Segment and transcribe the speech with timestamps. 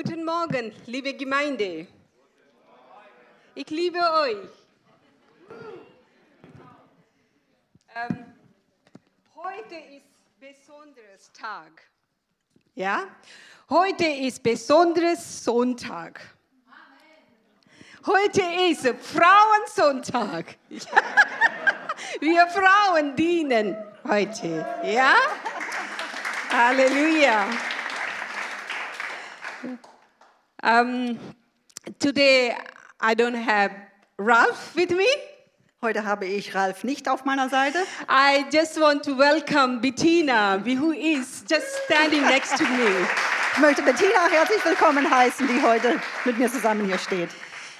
[0.00, 1.88] Guten Morgen, liebe Gemeinde.
[3.56, 4.48] Ich liebe euch.
[7.96, 8.24] Ähm,
[9.34, 10.06] heute ist
[10.38, 11.82] besonderes Tag.
[12.76, 13.08] Ja?
[13.68, 16.20] Heute ist besonderes Sonntag.
[18.06, 20.58] Heute ist Frauensonntag.
[22.20, 24.64] Wir Frauen dienen heute.
[24.84, 25.16] Ja?
[26.52, 27.48] Halleluja.
[30.62, 31.18] Um,
[32.00, 32.56] today
[33.00, 33.70] I don't have
[34.18, 35.06] Ralph with me.
[35.80, 37.78] Heute habe ich Ralf nicht auf meiner Seite.
[38.08, 43.06] I just want to welcome Bettina, who is just standing next to me.
[43.52, 47.30] Ich möchte Bettina herzlich willkommen heißen, die heute mit mir zusammen hier steht.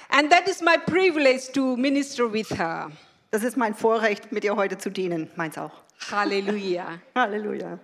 [0.07, 2.89] And that is my privilege to minister with her.
[3.31, 5.29] Das ist mein Vorrecht, mit ihr heute zu dienen.
[5.35, 5.83] Meins auch.
[6.09, 6.99] Hallelujah.
[7.15, 7.77] Halleluja.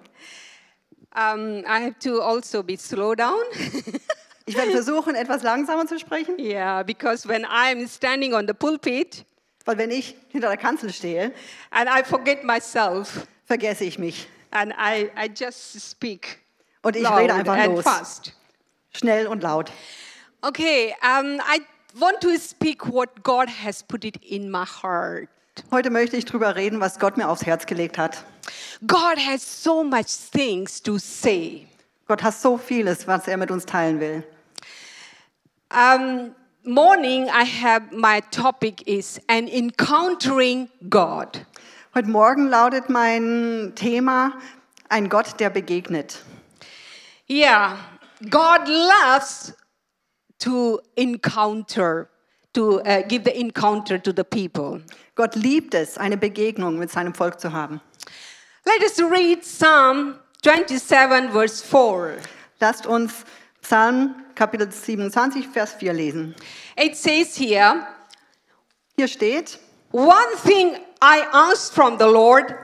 [1.13, 3.43] Um, I have to also be slow down.
[4.47, 9.25] Ich werde versuchen, etwas langsamer zu sprechen, yeah, because when I'm standing on the pulpit
[9.65, 11.31] weil wenn ich hinter der Kanzel stehe,
[11.71, 14.27] and I forget myself vergesse ich mich.
[14.51, 16.39] and I, I just speak
[16.83, 17.83] Und ich rede einfach and los.
[17.83, 18.33] fast.
[18.93, 19.71] Schnell und laut.
[20.43, 21.61] Okay, um, I
[21.99, 25.27] want to speak what God has put it in my heart.
[25.71, 28.23] Heute möchte ich darüber reden, was Gott mir aufs Herz gelegt hat.
[28.85, 31.65] God has so much things to say.
[32.07, 34.23] Gott hat so vieles, was er mit uns teilen will.
[35.71, 41.43] Um, morning, I have my topic is an encountering God.
[41.95, 44.33] Heute Morgen lautet mein Thema
[44.89, 46.21] ein Gott, der begegnet.
[47.27, 47.77] Yeah,
[48.29, 49.53] God loves
[50.37, 52.09] to encounter,
[52.53, 54.81] to uh, give the encounter to the people.
[55.15, 57.81] Gott liebt es, eine Begegnung mit seinem Volk zu haben.
[58.65, 62.21] Let us read Psalm 27, verse 4.
[62.59, 63.25] Lasst uns
[63.63, 66.35] Psalm Kapitel 27, Vers 4 lesen.
[66.77, 67.87] It says here,
[68.95, 69.57] Hier steht,
[69.91, 72.55] One thing I ask from the Lord,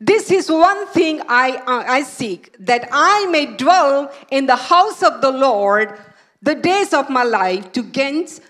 [0.00, 5.20] this is one thing I, I seek, that I may dwell in the house of
[5.20, 5.98] the Lord
[6.40, 8.40] the days of my life to gaze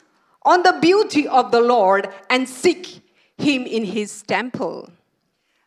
[0.42, 3.02] on the beauty of the Lord and seek
[3.38, 4.90] him in his temple.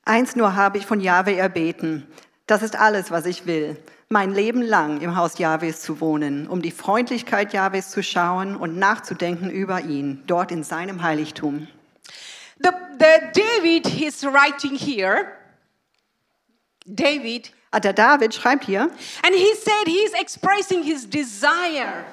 [0.06, 2.08] eins nur habe ich von Jahwe erbeten.
[2.48, 3.78] Das ist alles, was ich will.
[4.12, 8.78] Mein Leben lang im Haus Jahwes zu wohnen, um die Freundlichkeit Jahwes zu schauen und
[8.78, 11.70] nachzudenken über ihn, dort in seinem Heiligtum.
[12.62, 15.28] The, the David is writing here,
[16.86, 18.82] David, Ah, der David schreibt hier,
[19.24, 22.04] and he said he's expressing his desire.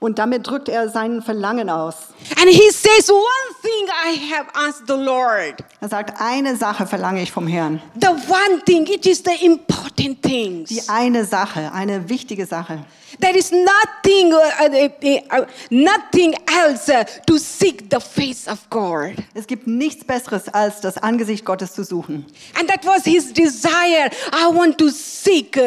[0.00, 2.08] Und damit drückt er sein Verlangen aus.
[2.36, 5.64] And he says, One thing I have asked the Lord.
[5.80, 7.80] Er sagt, eine Sache verlange ich vom Herrn.
[8.00, 10.28] The one thing, it is the important Die
[10.68, 10.88] things.
[10.88, 12.84] eine Sache, eine wichtige Sache.
[13.20, 16.92] There is nothing, uh, uh, uh, nothing else
[17.26, 19.14] to seek the face of God.
[19.34, 22.26] Es gibt nichts Besseres, als das Angesicht Gottes zu suchen.
[22.58, 24.10] And that was his desire.
[24.32, 25.58] I want to seek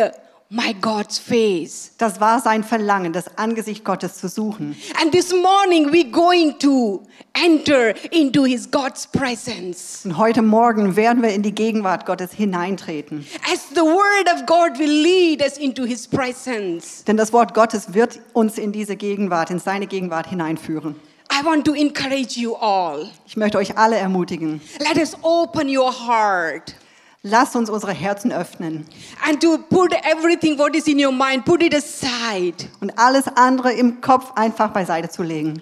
[0.52, 1.94] my God's face.
[1.98, 4.76] Das war sein Verlangen, das Angesicht Gottes zu suchen.
[5.02, 7.04] And this morning we're going to
[7.34, 10.02] enter into his God's presence.
[10.04, 13.26] Und heute Morgen werden wir in die Gegenwart Gottes hineintreten.
[13.50, 17.06] As the word of God will lead us into his presence.
[17.06, 20.96] Denn das Wort Gottes wird uns in diese Gegenwart, in seine Gegenwart hineinführen.
[21.32, 23.10] I want to encourage you all.
[23.26, 24.60] Ich möchte euch alle ermutigen.
[24.80, 26.76] Let us open your heart
[27.24, 28.86] Lasst uns unsere Herzen öffnen
[29.28, 32.68] and to put everything what is in your mind, put it aside.
[32.80, 35.62] und alles andere im Kopf einfach beiseite zu legen.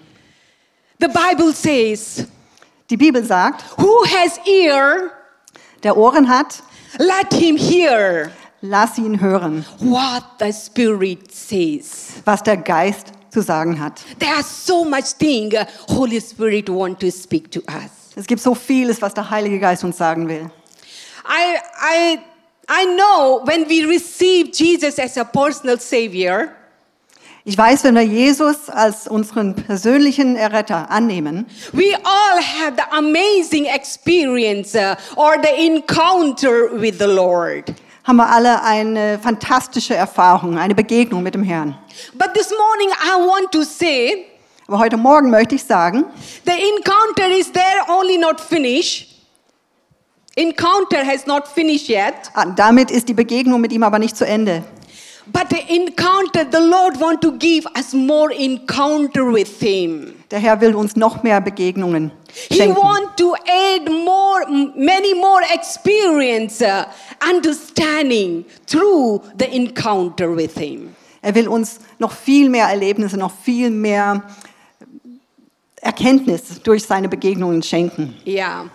[1.00, 2.26] The Bible says,
[2.88, 5.10] Die Bibel sagt, Who has ear,
[5.82, 6.62] der Ohren hat,
[6.98, 8.30] let him hear
[8.62, 12.22] lass ihn hören, what the Spirit says.
[12.24, 14.00] was der Geist zu sagen hat.
[14.18, 15.52] There are so much thing
[15.88, 18.12] Holy Spirit want to speak to us.
[18.16, 20.50] Es gibt so vieles, was der Heilige Geist uns sagen will.
[21.24, 22.20] I, I,
[22.68, 26.52] I know when we receive Jesus as a personal Savior,
[27.46, 33.64] Ich weiß, wenn wir Jesus als unseren persönlichen Erretter annehmen, we all have the amazing
[33.64, 37.72] experience uh, or the encounter with the Lord.
[38.04, 41.74] haben wir alle eine fantastische Erfahrung, eine Begegnung mit dem Herrn.
[42.14, 44.26] But this morning I want to say
[44.68, 46.04] Aber heute Morgen möchte ich sagen,
[46.44, 49.09] the encounter is there only not finished.
[50.40, 52.30] Encounter has not finished yet.
[52.34, 54.62] ah, damit ist die Begegnung mit ihm aber nicht zu Ende.
[55.26, 60.14] But the encounter, the Lord want to give us more encounter with Him.
[60.30, 62.10] Der Herr will uns noch mehr Begegnungen
[62.48, 62.76] He schenken.
[62.76, 66.84] want to add more, many more experience, uh,
[67.28, 70.96] understanding through the encounter with Him.
[71.22, 74.22] Er will uns noch viel mehr Erlebnisse, noch viel mehr
[75.82, 78.16] Erkenntnis durch seine Begegnungen schenken.
[78.26, 78.70] Yeah.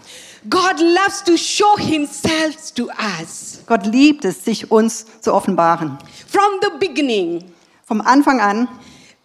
[0.50, 2.90] God loves to show himself to
[3.22, 5.98] us Gott liebt es, sich uns zu offenbaren.
[6.28, 7.52] from the beginning.
[7.86, 8.68] Vom Anfang an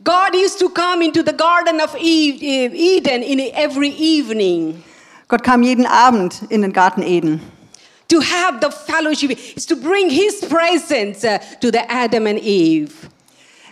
[0.03, 4.83] God used to come into the Garden of Eve- Eden in every evening
[5.29, 7.41] Gott kam jeden Abend in den Garten Eden,
[8.09, 12.93] to have the fellowship, is to bring His presence uh, to the Adam and Eve.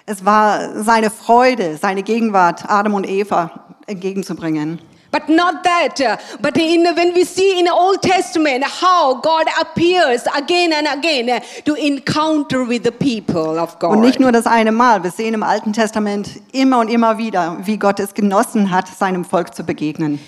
[0.07, 4.81] Es war seine Freude, seine Gegenwart, Adam und Eva entgegenzubringen.
[5.11, 9.47] But not that, uh, but in, when we see in the Old Testament how God
[9.59, 13.93] appears again and again uh, to encounter with the people of God.
[13.93, 17.57] Und nicht nur das eine Mal, wir sehen im Alten Testament immer und immer wieder,
[17.65, 20.19] wie Gott es genossen hat, seinem Volk zu begegnen.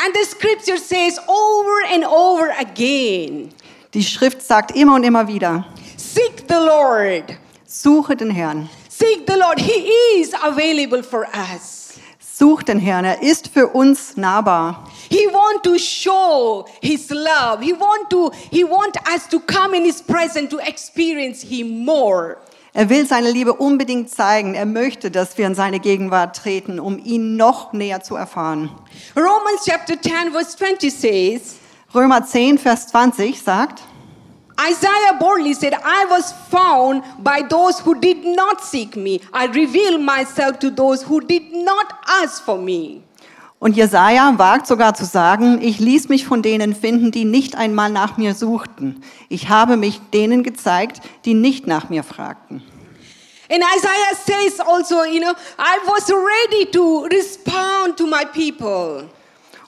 [0.00, 3.50] And the scripture says over and over again
[3.94, 5.64] Die Schrift sagt immer und immer wieder,
[5.96, 7.36] seek the Lord.
[7.66, 9.60] suche den Herrn, Seek the Lord.
[9.60, 11.87] He is available for us.
[12.38, 14.84] Such den Herrn, er ist für uns nahbar.
[15.10, 17.62] He want to show his love.
[17.62, 22.36] He want to he want us to come in his presence to experience him more.
[22.74, 24.54] Er will seine Liebe unbedingt zeigen.
[24.54, 28.70] Er möchte, dass wir in seine Gegenwart treten, um ihn noch näher zu erfahren.
[29.16, 31.56] Romans chapter 10 verse 20 says,
[31.92, 33.82] Römer 10, Vers 20 sagt,
[34.60, 39.20] Isaiah boldly said, I was found by those who did not seek me.
[39.32, 43.02] I revealed myself to those who did not ask for me.
[43.60, 47.90] und Jesaja wagt sogar zu sagen, ich ließ mich von denen finden, die nicht einmal
[47.90, 49.02] nach mir suchten.
[49.28, 52.62] Ich habe mich denen gezeigt, die nicht nach mir fragten.
[53.50, 59.08] And Isaiah says also, you know, I was ready to respond to my people.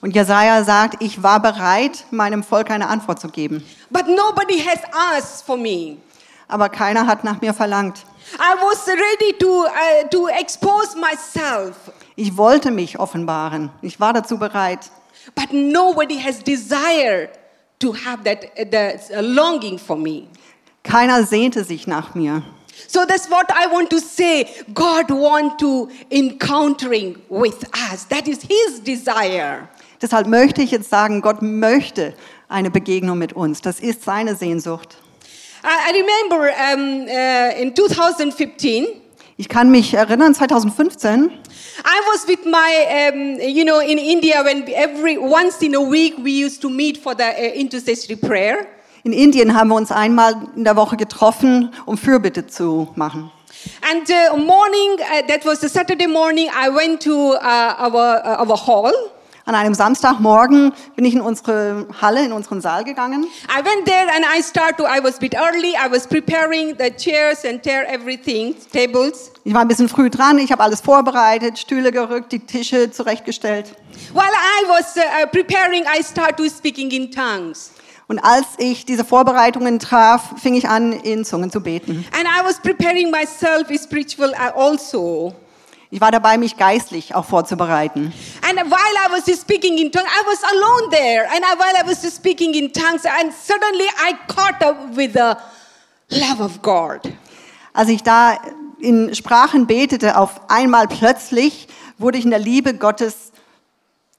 [0.02, 3.62] Und Jesaja sagt, ich war bereit, meinem Volk eine Antwort zu geben.
[3.90, 5.98] But nobody has asked for me.
[6.48, 8.04] Aber keiner hat nach mir verlangt.
[8.38, 11.76] I was ready to, uh, to expose myself,
[12.16, 13.70] Ich wollte mich offenbaren.
[13.82, 14.90] Ich war dazu bereit.
[15.34, 17.28] but nobody has desire
[17.78, 20.28] to have that uh, the uh, longing for me.
[20.82, 22.42] Keiner sehnte sich nach mir.
[22.88, 24.46] So that's what I want to say.
[24.72, 28.04] God want to encountering with us.
[28.08, 29.68] That is His desire.
[30.02, 32.14] Deshalb möchte ich jetzt sagen, Gott möchte
[32.48, 33.60] eine Begegnung mit uns.
[33.60, 34.96] Das ist seine Sehnsucht.
[35.62, 38.86] I, remember um, uh, in 2015.
[39.36, 41.30] Ich kann mich erinnern, 2015, I
[42.12, 46.44] was with my, um, you know, in India when every once in a week we
[46.44, 48.66] used to meet for the uh, intercessory prayer.
[49.02, 53.30] in Indien haben wir uns einmal in der Woche getroffen, um Fürbitte zu machen.
[53.90, 58.46] And uh, morning, uh, that was the Saturday morning, I went to uh, our, uh,
[58.46, 58.92] our hall.
[59.50, 63.24] An einem Samstagmorgen bin ich in unsere Halle, in unseren Saal gegangen.
[63.48, 66.76] I went there and I started to, I was a bit early, I was preparing
[66.78, 69.32] the chairs and tear everything, tables.
[69.42, 73.74] Ich war ein bisschen früh dran, ich habe alles vorbereitet, Stühle gerückt, die Tische zurechtgestellt.
[74.14, 77.72] While I was uh, preparing, I started to speaking in tongues.
[78.06, 82.06] Und als ich diese Vorbereitungen traf, fing ich an, in Zungen zu beten.
[82.16, 85.34] And I was preparing myself spiritual uh, also.
[85.92, 88.12] Ich war dabei, mich geistlich auch vorzubereiten.
[88.48, 91.28] And while I was speaking in tongues, I was alone there.
[91.28, 95.34] And while I was speaking in tongues, and suddenly I caught up with the
[96.10, 97.00] love of God.
[97.72, 98.38] Als ich da
[98.78, 101.66] in Sprachen betete, auf einmal plötzlich
[101.98, 103.32] wurde ich in der Liebe Gottes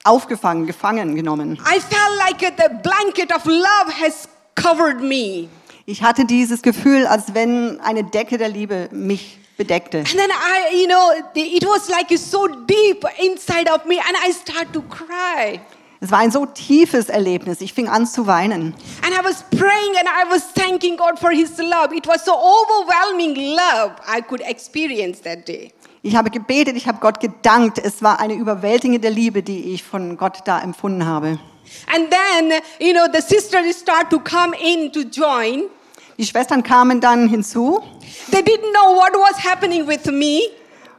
[0.04, 1.54] aufgefangen, gefangen genommen.
[1.54, 5.48] I felt like the blanket of love has covered me.
[5.86, 9.98] Ich hatte dieses Gefühl, als wenn eine Decke der Liebe mich bedeckte.
[9.98, 14.32] And then I, you know, it was like so deep inside of me, and I
[14.32, 15.60] started to cry.
[16.00, 17.60] Es war ein so tiefes Erlebnis.
[17.60, 18.74] Ich fing an zu weinen.
[19.04, 21.94] And I was praying and I was thanking God for His love.
[21.94, 25.72] It was so overwhelming love I could experience that day.
[26.02, 27.78] Ich habe gebetet, ich habe Gott gedankt.
[27.78, 31.38] Es war eine überwältigende Liebe, die ich von Gott da empfunden habe.
[31.86, 35.70] And then, you know, the sisters start to come in to join.
[36.18, 37.82] Die Schwestern kamen dann hinzu
[38.30, 40.40] They didn't know what was happening with me,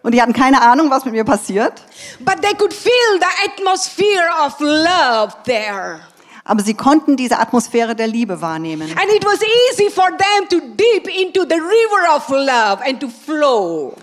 [0.01, 1.81] und die hatten keine Ahnung, was mit mir passiert.
[2.19, 5.99] but they could feel the atmosphere of love there.
[6.45, 8.89] Aber sie konnten diese Atmosphäre der Liebe wahrnehmen.
[8.91, 9.39] And it was
[9.71, 13.93] easy for them to dip into the river of love and to flow.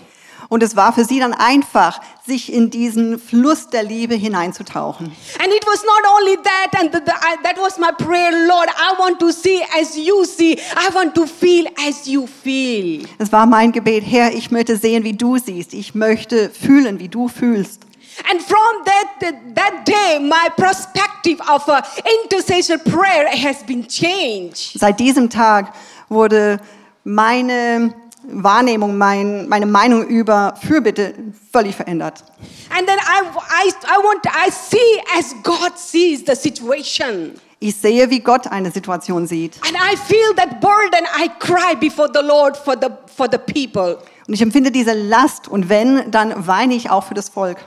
[0.51, 5.07] Und es war für sie dann einfach, sich in diesen Fluss der Liebe hineinzutauchen.
[5.39, 8.69] And it was not only that, and the, the, I, that was my prayer, Lord.
[8.69, 10.59] I want to see as you see.
[10.75, 13.07] I want to feel as you feel.
[13.19, 15.73] Es war mein Gebet, Herr, ich möchte sehen, wie du siehst.
[15.73, 17.83] Ich möchte fühlen, wie du fühlst.
[18.29, 21.81] And from that, that day, my perspective of uh,
[22.25, 24.79] intercession prayer has been changed.
[24.81, 25.73] Seit diesem Tag
[26.09, 26.59] wurde
[27.05, 31.15] meine Wahrnehmung, mein, meine Meinung über Fürbitte
[31.53, 32.25] völlig verändert.
[32.71, 33.27] And then I,
[33.65, 34.79] I, I want, I see
[35.19, 37.35] as God sees the situation.
[37.59, 39.59] Ich sehe, wie Gott eine Situation sieht.
[39.67, 41.07] And I feel that burden.
[41.19, 43.99] I cry before the Lord for the, for the people.
[44.27, 47.59] Und ich empfinde diese Last und wenn, dann weine ich auch für das Volk.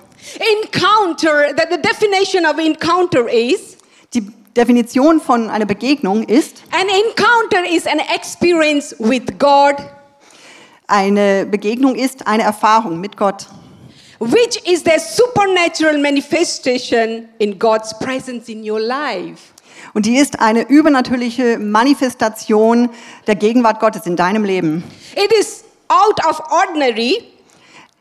[0.63, 3.77] Encounter, that the definition of encounter is,
[4.13, 4.21] Die
[4.55, 9.75] Definition von einer Begegnung ist, an encounter is an experience with God,
[10.93, 13.47] eine Begegnung ist eine Erfahrung mit Gott.
[14.19, 19.53] which is the supernatural manifestation in God's presence in your life.
[19.93, 22.89] Und die ist eine übernatürliche Manifestation
[23.27, 24.83] der Gegenwart Gottes in deinem Leben.
[25.15, 27.23] It is out of ordinary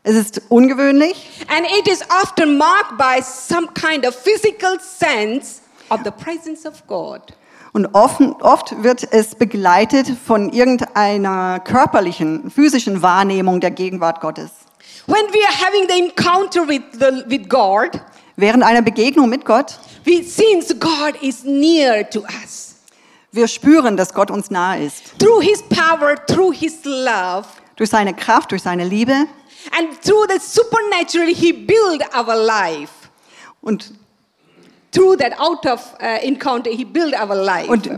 [0.03, 6.01] Es ist ungewöhnlich and it is often marked by some kind of physical sense of
[6.03, 7.21] the presence of God.
[7.73, 14.51] Und offen, oft wird es begleitet von irgendeiner körperlichen, physischen Wahrnehmung der Gegenwart Gottes.
[15.07, 17.99] When we are having the encounter with, the, with God,
[18.35, 22.75] Während einer Begegnung mit Gott, we seems God is near to us.
[23.31, 25.19] wir spüren, dass Gott uns nahe ist.
[25.19, 29.13] Through His power, through His love, Durch seine Kraft, durch seine Liebe
[29.77, 32.91] and through the supernatural, He built our life.
[33.61, 33.93] und,
[34.93, 37.69] Through that out of uh, encounter, He built our life.
[37.69, 37.89] und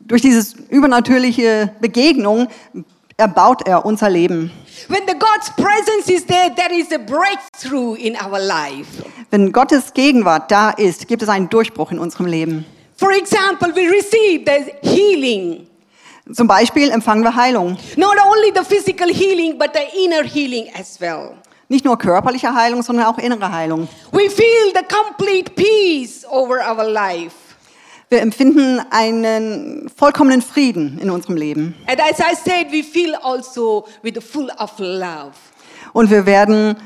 [0.00, 2.48] durch diese übernatürliche Begegnung
[3.16, 4.50] erbaut er unser Leben.
[4.88, 9.02] when the God's presence is there, there is a breakthrough in our life.
[9.30, 12.66] Wenn Gottes Gegenwart da ist, gibt es einen Durchbruch in unserem Leben.
[12.96, 15.66] For example, we receive the healing.
[16.32, 17.76] Zum Beispiel empfangen wir Heilung.
[17.96, 21.34] Not only the physical healing, but the inner healing as well.
[21.68, 23.88] Nicht nur körperliche Heilung, sondern auch innere Heilung.
[24.12, 27.34] We feel the complete peace over our life.
[28.10, 31.74] Wir empfinden einen vollkommenen Frieden in unserem Leben.
[31.86, 35.32] And as I said, we feel also with full of love.
[35.92, 36.76] Und wir werden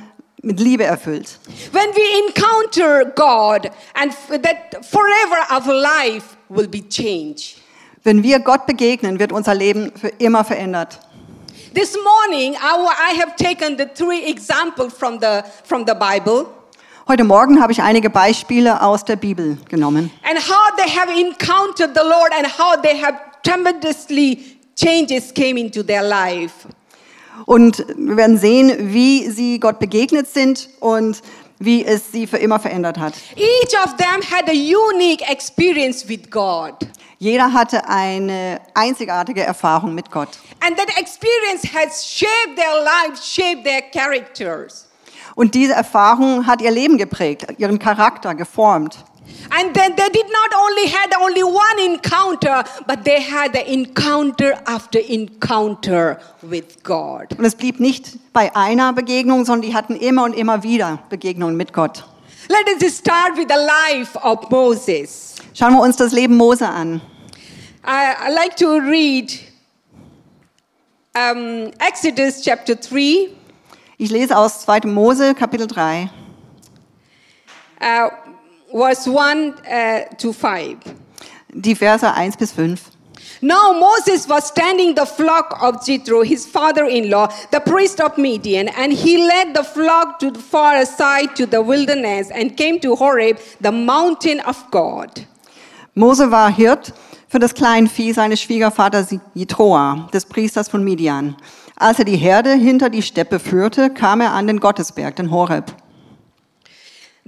[0.42, 1.38] mit Liebe erfüllt.
[1.72, 7.56] When we encounter God, and that forever our life will be changed.
[8.04, 11.00] Wenn wir Gott begegnen, wird unser Leben für immer verändert.
[11.74, 16.46] This morning, I, have taken the three examples from the, from the Bible
[17.06, 21.94] Heute Morgen habe ich einige Beispiele aus der Bibel genommen and how they have encountered
[21.94, 26.66] the Lord and how they have tremendously changes came into their life.
[27.46, 31.22] und wir werden sehen, wie sie Gott begegnet sind und
[31.58, 33.14] wie es sie für immer verändert hat.
[33.36, 36.74] Each of them had a unique experience with God.
[37.18, 40.38] Jeder hatte eine einzigartige Erfahrung mit Gott.
[40.60, 44.86] And that experience has shaped their lives, shaped their characters.
[45.34, 49.04] Und diese Erfahrung hat ihr Leben geprägt, ihren Charakter geformt.
[49.50, 54.54] And then they did not only had only one encounter, but they had the encounter
[54.66, 57.32] after encounter with God.
[57.38, 61.56] Und es blieb nicht bei einer Begegnung, sondern die hatten immer und immer wieder Begegnungen
[61.56, 62.04] mit Gott.
[62.48, 65.36] Let us start with the life of Moses.
[65.54, 67.00] Schauen wir uns das Leben Mose an.
[67.84, 69.32] I, I like to read
[71.14, 73.30] um, Exodus chapter 3,
[73.96, 74.86] Ich lese aus 2.
[74.86, 76.08] Mose, Kapitel 3,
[77.80, 78.10] uh,
[78.72, 80.76] verse 1 uh, to 5.
[81.52, 82.90] die Verse 1 bis 5.
[83.40, 88.92] Now Moses was standing the flock of Jethro, his father-in-law, the priest of Midian, and
[88.92, 93.38] he led the flock to the far aside to the wilderness and came to Horeb,
[93.60, 95.24] the mountain of God.
[95.94, 96.92] Mose war Hirt
[97.28, 101.36] für das Kleinvieh seines Schwiegervaters Jethroa, des Priesters von Midian.
[101.76, 105.72] Als er die Herde hinter die Steppe führte, kam er an den Gottesberg, den Horeb.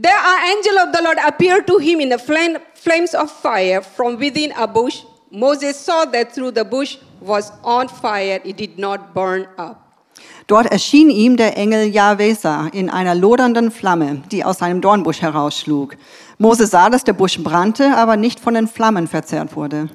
[0.02, 3.82] There an angel of the Lord appeared to him in the flame, flames of fire
[3.82, 5.02] from within a bush.
[5.30, 9.76] Moses saw that through the bush was on fire, it did not burn up.
[10.46, 15.98] Dort erschien ihm der Engel Jahwesa in einer lodernden Flamme, die aus seinem Dornbusch herausschlug.
[16.38, 19.90] Mose sah, dass der Busch brannte, aber nicht von den Flammen verzehrt wurde.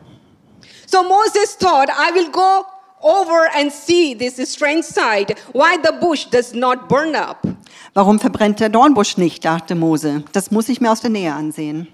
[0.86, 2.64] So Moses thought, I will go
[3.02, 7.55] over and see this strange sight, why the bush does not burn up.
[7.94, 10.24] Warum verbrennt der Dornbusch nicht, dachte Mose.
[10.34, 11.88] Das muss ich mir aus der Nähe ansehen.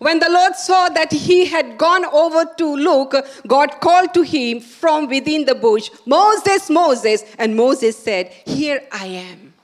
[0.00, 3.14] When the Lord saw that he had gone over to look,
[3.46, 7.24] God called to him from within the bush, Moses, Moses.
[7.38, 9.54] And Moses said, Here I am.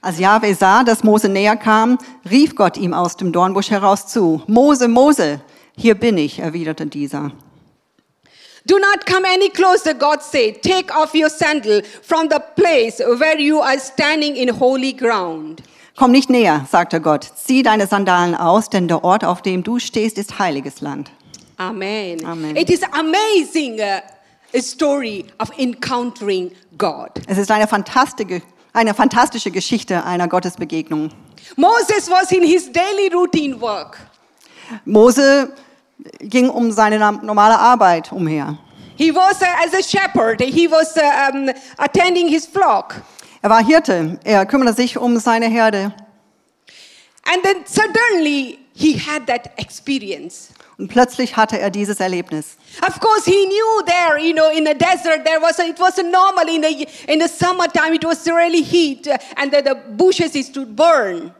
[0.00, 1.98] Als Jahwe sah, dass Mose näher kam,
[2.30, 4.42] rief Gott ihm aus dem Dornbusch heraus zu.
[4.46, 5.40] Mose, Mose,
[5.76, 7.32] hier bin ich, erwiderte dieser.
[8.68, 10.62] Do not come any closer, God said.
[10.62, 15.62] Take off your sandal from the place where you are standing in holy ground.
[15.96, 17.24] Komm nicht näher, sagte Gott.
[17.34, 21.10] Zieh deine Sandalen aus, denn der Ort, auf dem du stehst, ist heiliges Land.
[21.56, 22.22] Amen.
[22.26, 22.56] Amen.
[22.56, 24.02] It is amazing uh,
[24.54, 27.10] a story of encountering God.
[27.26, 28.42] Es ist eine fantastische,
[28.74, 31.10] eine fantastische Geschichte einer Gottesbegegnung.
[31.56, 33.98] Moses was in his daily routine work.
[34.84, 35.54] Mose
[36.20, 38.58] ging um seine normale Arbeit umher.
[38.96, 40.40] He was uh, as a shepherd.
[40.40, 42.96] He was uh, um, attending his flock.
[43.42, 45.92] Er war Hirte, er kümmerte sich um seine Herde.
[47.24, 50.48] And then suddenly he had that experience.
[50.78, 52.56] Und plötzlich hatte er dieses Erlebnis.
[52.86, 55.98] Of course, he knew there, you know, in the desert, there was a, it was
[55.98, 57.94] a normal in the in the summertime.
[57.94, 61.32] It was really heat, uh, and the, the bushes is to burn.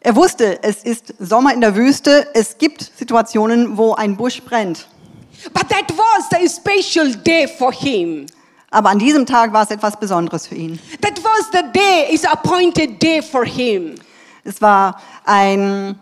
[0.00, 4.86] Er wusste, es ist Sommer in der Wüste, es gibt Situationen, wo ein Busch brennt.
[5.52, 8.26] But that was a special day for him.
[8.70, 10.78] Aber an diesem Tag war es etwas Besonderes für ihn.
[11.00, 13.94] That was the day, is appointed day for him.
[14.44, 15.98] Es war ein,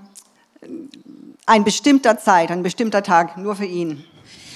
[1.47, 4.05] ein bestimmter Zeit, ein bestimmter Tag nur für ihn.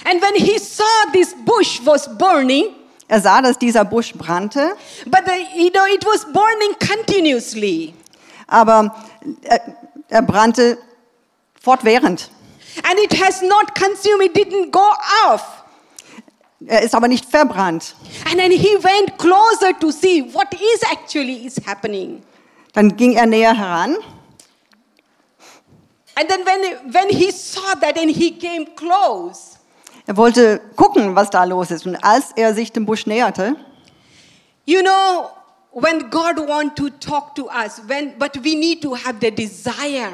[0.05, 2.75] And when he saw this bush was burning,
[3.11, 7.95] Er sah, dass dieser Busch brannte, but the, you know it was burning continuously,
[8.49, 8.95] aber
[9.43, 9.61] er,
[10.09, 10.77] er brannte
[11.61, 12.29] fortwährend.
[12.83, 14.23] and it has not consumed.
[14.23, 14.93] It didn't go
[15.27, 15.63] off.
[16.67, 17.95] Er ist aber nicht verbrannt.
[18.29, 22.21] And then he went closer to see what is actually is happening.
[22.73, 23.97] Dann ging er näher heran
[26.15, 29.57] And then when, when he saw that and he came close,
[30.05, 31.85] Er wollte gucken, was da los ist.
[31.85, 33.55] Und als er sich dem Busch näherte,
[34.65, 35.29] you know,
[35.71, 40.13] when God want to talk to us, when, but we need to have the desire.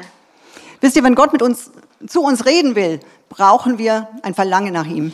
[0.80, 1.70] wisst ihr, wenn Gott mit uns
[2.06, 5.12] zu uns reden will, brauchen wir ein Verlangen nach ihm.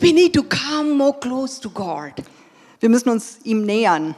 [0.00, 2.12] We need to come more close to God.
[2.80, 4.14] Wir müssen uns ihm nähern.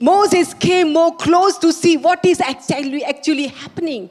[0.00, 4.10] Moses came more close to see what is actually, actually happening.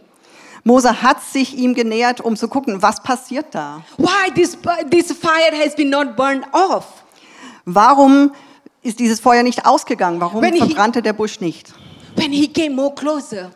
[0.63, 3.83] Mose hat sich ihm genähert, um zu gucken, was passiert da?
[3.97, 4.57] Why this,
[4.91, 7.03] this fire has been not burned off?
[7.63, 8.33] Warum
[8.87, 10.19] ist dieses Feuer nicht ausgegangen?
[10.19, 11.73] Warum ich- verbrannte der Busch nicht?
[12.15, 13.51] When he came more closer,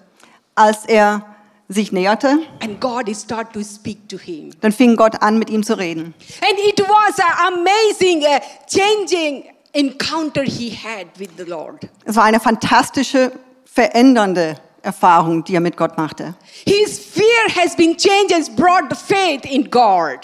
[0.56, 1.26] Als er
[1.70, 3.08] sich näherte, and God
[3.54, 4.52] to speak to him.
[4.60, 6.14] dann fing Gott an, mit ihm zu reden.
[6.42, 11.88] And it was an amazing, uh, changing encounter he had with the Lord.
[12.06, 13.32] Es war eine fantastische,
[13.66, 16.36] verändernde Erfahrung, die er mit Gott machte.
[16.66, 20.20] His fear has been changed and brought faith in God.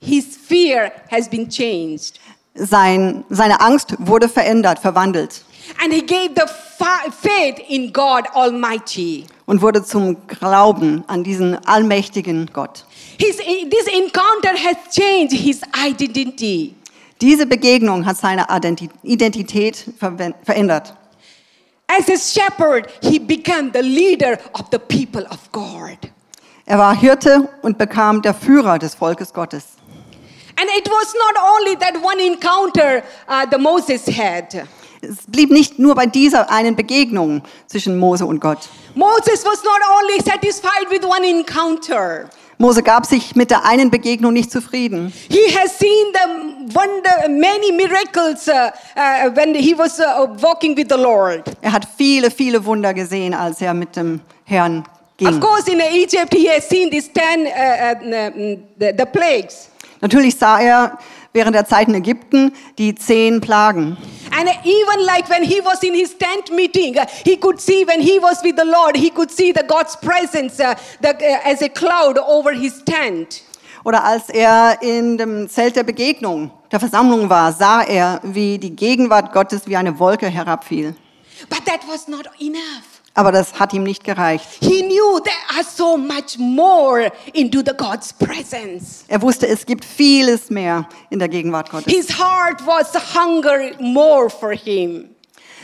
[0.00, 2.18] His fear has been changed.
[2.54, 5.44] Sein, seine Angst wurde verändert, verwandelt
[5.82, 6.42] And he gave the
[6.76, 9.26] fa- faith in God Almighty.
[9.46, 12.84] und wurde zum Glauben an diesen allmächtigen Gott.
[13.18, 16.74] His, this encounter has changed his identity.
[17.20, 19.84] Diese Begegnung hat seine Identi- Identität
[20.44, 20.94] verändert.
[21.86, 25.98] As a shepherd, he became the leader of the people of God.
[26.66, 29.64] Er war Hirte und bekam der Führer des Volkes Gottes.
[30.62, 34.68] And it was not only that one encounter uh, the Moses had.
[35.00, 38.68] Es blieb nicht nur bei dieser einen Begegnung zwischen Mose und Gott.
[38.94, 42.30] Moses was not only satisfied with one encounter.
[42.58, 45.12] Mose gab sich mit der einen Begegnung nicht zufrieden.
[45.28, 50.86] He has seen the wonder, many miracles uh, uh, when he was uh, walking with
[50.88, 51.42] the Lord.
[51.60, 54.84] Er hat viele, viele Wunder gesehen, als er mit dem Herrn
[55.20, 55.40] Of ging.
[55.40, 59.71] course, in Egypt, he has seen these ten, uh, uh, the, the plagues.
[60.02, 60.98] Natürlich sah er
[61.32, 63.96] während der Zeit in Ägypten die zehn Plagen.
[64.32, 68.18] And even like when he was in his tent meeting, he could see when he
[68.20, 71.68] was with the Lord, he could see the God's presence uh, the, uh, as a
[71.68, 73.42] cloud over his tent.
[73.84, 78.74] Oder als er in dem Zelt der Begegnung, der Versammlung war, sah er, wie die
[78.74, 80.94] Gegenwart Gottes wie eine Wolke herabfiel.
[81.48, 82.91] But that was not enough.
[83.14, 84.46] Aber das hat ihm nicht gereicht.
[84.60, 89.04] He knew there are so much more into the God's presence.
[89.08, 91.92] Er wusste, es gibt vieles mehr in der Gegenwart Gottes.
[91.92, 95.10] His heart was hunger more for him.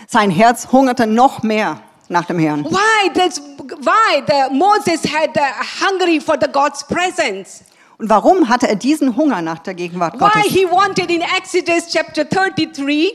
[0.06, 2.64] Sein Herz hungerte noch mehr nach dem Herrn.
[2.64, 3.10] Why?
[3.14, 5.42] That's why the Moses had uh,
[5.80, 7.64] hungry for the God's presence.
[7.98, 10.52] Und warum hatte er diesen Hunger nach der Gegenwart Why Gottes?
[10.52, 13.14] he wanted in Exodus chapter 33,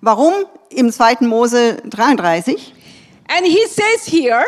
[0.00, 0.32] Warum
[0.68, 1.16] im 2.
[1.20, 2.74] Mose 33?
[3.28, 4.44] And he says here,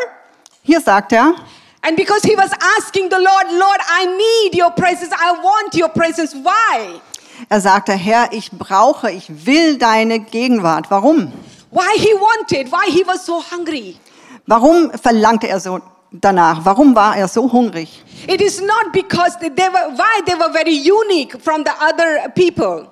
[0.63, 1.35] Hier sagt er,
[1.83, 5.89] and because he was asking the Lord, Lord, I need your presence, I want your
[5.89, 6.35] presence.
[6.35, 7.01] Why?
[7.49, 10.91] er sagte, Herr, ich brauche, ich will deine Gegenwart.
[10.91, 11.31] Warum?
[11.71, 12.71] Why he wanted?
[12.71, 13.97] Why he was so hungry?
[14.45, 15.79] Warum verlangte er so
[16.11, 16.63] danach?
[16.65, 17.89] Warum war er so hungrig?
[18.27, 22.90] It is not because they were why they were very unique from the other people.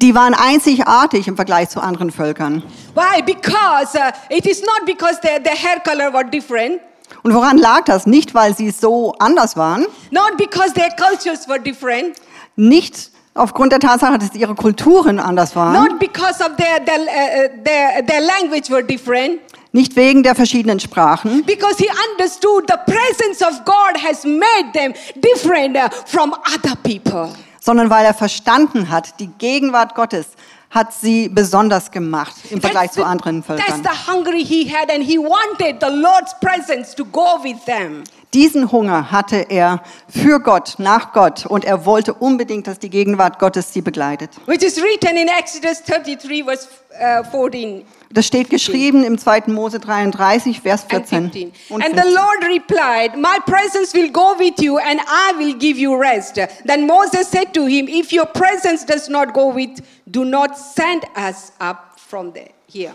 [0.00, 2.62] Die waren einzigartig im Vergleich zu anderen Völkern.
[2.94, 3.22] Why?
[3.22, 6.80] Because uh, it is not because their, their hair color were different.
[7.22, 8.06] Und woran lag das?
[8.06, 12.16] Nicht, weil sie so anders waren, not because their cultures were different,
[12.56, 17.48] nicht aufgrund der Tatsache, dass ihre Kulturen anders waren, not because of their, their, uh,
[17.64, 19.40] their, their language were different,
[19.72, 24.92] nicht wegen der verschiedenen Sprachen, because he understood the presence of God has made them
[25.16, 27.32] different uh, from other people.
[27.60, 30.26] sondern weil er verstanden hat, die Gegenwart Gottes
[30.70, 33.82] hat sie besonders gemacht im Vergleich That's zu anderen That's Völkern.
[33.82, 38.04] the hunger he had, and he wanted the Lord's presence to go with them.
[38.34, 43.38] Diesen Hunger hatte er für Gott, nach Gott und er wollte unbedingt, dass die Gegenwart
[43.38, 44.30] Gottes sie begleitet.
[44.46, 46.66] Which is written in Exodus 33, verse
[46.98, 49.44] uh, 14 Das steht geschrieben im 2.
[49.48, 51.52] Mose 33, Vers and 14 15.
[51.70, 52.14] und And the 15.
[52.14, 56.36] Lord replied, My presence will go with you, and I will give you rest.
[56.66, 61.04] Then Moses said to him, If your presence does not go with, do not send
[61.16, 62.94] us up from there, here.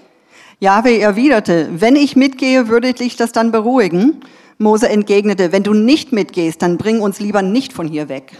[0.59, 4.23] Jahwe erwiderte, wenn ich mitgehe, würde dich das dann beruhigen.
[4.59, 8.33] Mose entgegnete, wenn du nicht mitgehst, dann bring uns lieber nicht von hier weg.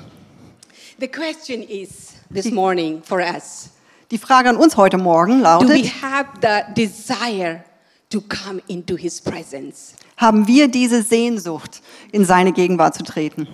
[0.99, 3.69] The question is this morning for us
[4.09, 7.63] Die Frage an uns heute Morgen Do we lautet, have the desire
[8.09, 9.93] to come into his presence?
[10.15, 13.47] haben wir diese Sehnsucht, in seine Gegenwart zu treten?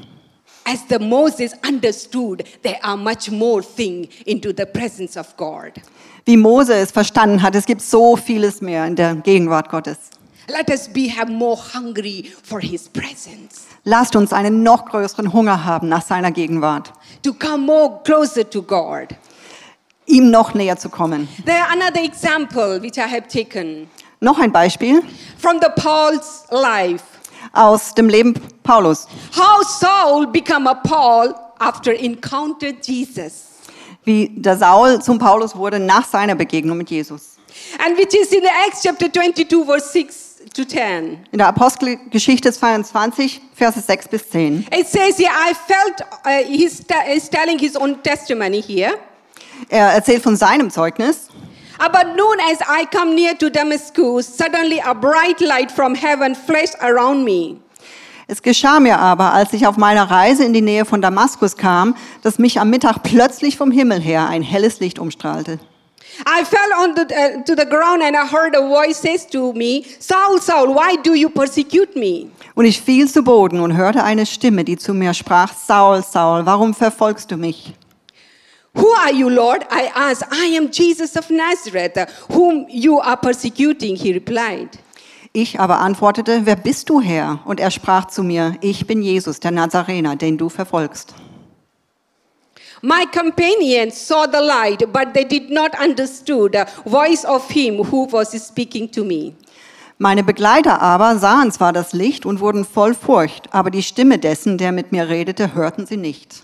[0.66, 5.74] As the Moses understood, there are much more thing into the presence of God.
[6.24, 9.98] Wie Mose es verstanden hat, es gibt so vieles mehr in der Gegenwart Gottes.
[10.48, 13.66] Let us be have more hungry for his presence.
[13.86, 16.92] Lasst uns einen noch größeren Hunger haben nach seiner Gegenwart,
[17.24, 19.10] To come more closer to God.
[20.06, 21.28] ihm noch näher zu kommen.
[21.46, 25.02] There another example which I have taken Noch ein Beispiel
[25.38, 27.04] from the Paul's life.
[27.54, 33.46] aus dem Leben Paulus, How Saul become a Paul after encounter Jesus.
[34.04, 37.38] wie der Saul zum Paulus wurde nach seiner Begegnung mit Jesus.
[37.86, 41.20] And which is in the Acts chapter 22 verse 6 to 10.
[41.32, 44.68] In der Apostelgeschichte 22, Verse 6 bis 10.
[44.72, 48.94] It says here, I felt, uh, he's, he's telling his own testimony here.
[49.70, 51.30] Er erzählt von seinem Zeugnis.
[51.80, 56.76] About noon, as I come near to Damascus, suddenly a bright light from heaven flashed
[56.82, 57.58] around me.
[58.28, 61.96] Es geschah mir aber, als ich auf meiner Reise in die Nähe von Damaskus kam,
[62.22, 65.60] dass mich am Mittag plötzlich vom Himmel her ein helles Licht umstrahlte.
[66.26, 69.54] I fell on the, uh, to the ground and I heard a voice says to
[69.54, 72.30] me, Saul, Saul, why do you persecute me?
[72.56, 76.46] Und ich fiel zu Boden und hörte eine Stimme, die zu mir sprach, Saul, Saul,
[76.46, 77.74] warum verfolgst du mich?
[78.76, 79.64] Who are you, Lord?
[79.72, 80.28] I asked.
[80.32, 84.70] I am Jesus of Nazareth, whom you are persecuting, he replied.
[85.32, 87.40] Ich aber antwortete, wer bist du, Herr?
[87.46, 91.16] Und er sprach zu mir, ich bin Jesus, der Nazarener, den du verfolgst.
[92.86, 98.10] My companions saw the light, but they did not understood the voice of him who
[98.12, 99.36] was speaking to me.
[99.98, 104.58] Meine Begleiter aber sahen zwar das Licht und wurden voll Furcht, aber die Stimme dessen,
[104.58, 106.44] der mit mir redete, hörten sie nicht.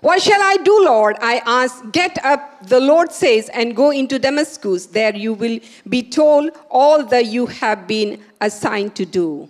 [0.00, 1.16] What shall I do, Lord?
[1.20, 1.92] I asked.
[1.92, 4.86] Get up, the Lord says, and go into Damascus.
[4.86, 9.48] There you will be told all that you have been assigned to do.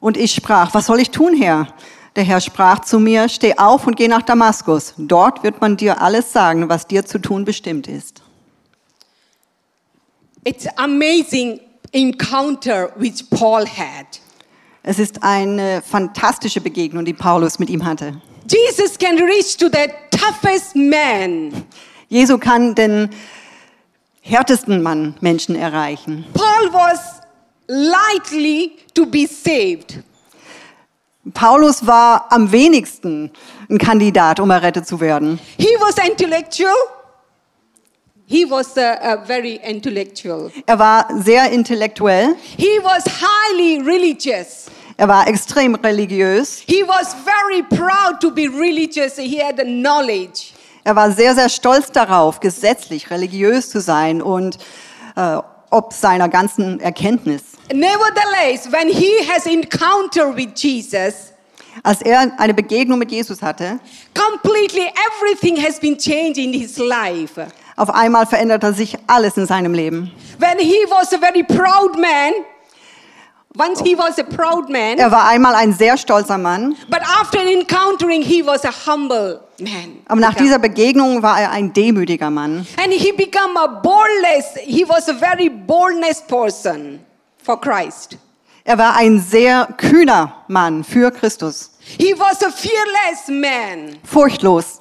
[0.00, 1.66] Und ich sprach, was soll ich tun, Herr?
[2.16, 4.94] Der Herr sprach zu mir, steh auf und geh nach Damaskus.
[4.96, 8.22] Dort wird man dir alles sagen, was dir zu tun bestimmt ist.
[10.42, 11.60] It's amazing
[11.92, 14.20] encounter which Paul had.
[14.82, 18.18] Es ist eine fantastische Begegnung, die Paulus mit ihm hatte.
[18.48, 21.66] Jesus can reach to the toughest man.
[22.08, 23.10] Jesu kann den
[24.22, 26.24] härtesten Mann Menschen erreichen.
[26.32, 27.20] Paul was
[27.66, 30.02] likely to be saved.
[31.34, 33.32] Paulus war am wenigsten
[33.68, 35.40] ein Kandidat, um errettet zu werden.
[35.58, 36.72] He was intellectual.
[38.28, 40.50] He was uh, uh, very intellectual.
[40.66, 44.66] Er war sehr intellektuell, He was highly religious.
[44.96, 49.16] er war extrem religiös, He was very proud to be religious.
[49.16, 50.52] He had knowledge.
[50.82, 54.58] er war sehr, sehr stolz darauf, gesetzlich religiös zu sein und
[55.14, 55.38] äh,
[55.70, 57.42] ob seiner ganzen Erkenntnis.
[57.72, 61.32] Nevertheless, when he has encounter with Jesus,
[61.82, 63.78] Als er eine Begegnung mit Jesus hatte,
[64.14, 67.36] completely everything has been changed in his life.
[67.76, 70.10] auf einmal veränderte sich alles in seinem Leben.
[70.38, 72.32] When he was a very proud man,
[73.58, 77.40] once he was a proud man, Er war einmal ein sehr stolzer Mann, but after
[77.40, 79.98] encountering, he was a humble man.
[80.06, 82.66] aber nach dieser Begegnung war er ein demütiger Mann.
[82.82, 87.00] And he became a boldness, he was a very boldness person
[87.46, 88.18] for Christ.
[88.64, 93.98] Er war ein sehr kühner Mann für Christus, He was a fearless man.
[94.04, 94.80] furchtlos.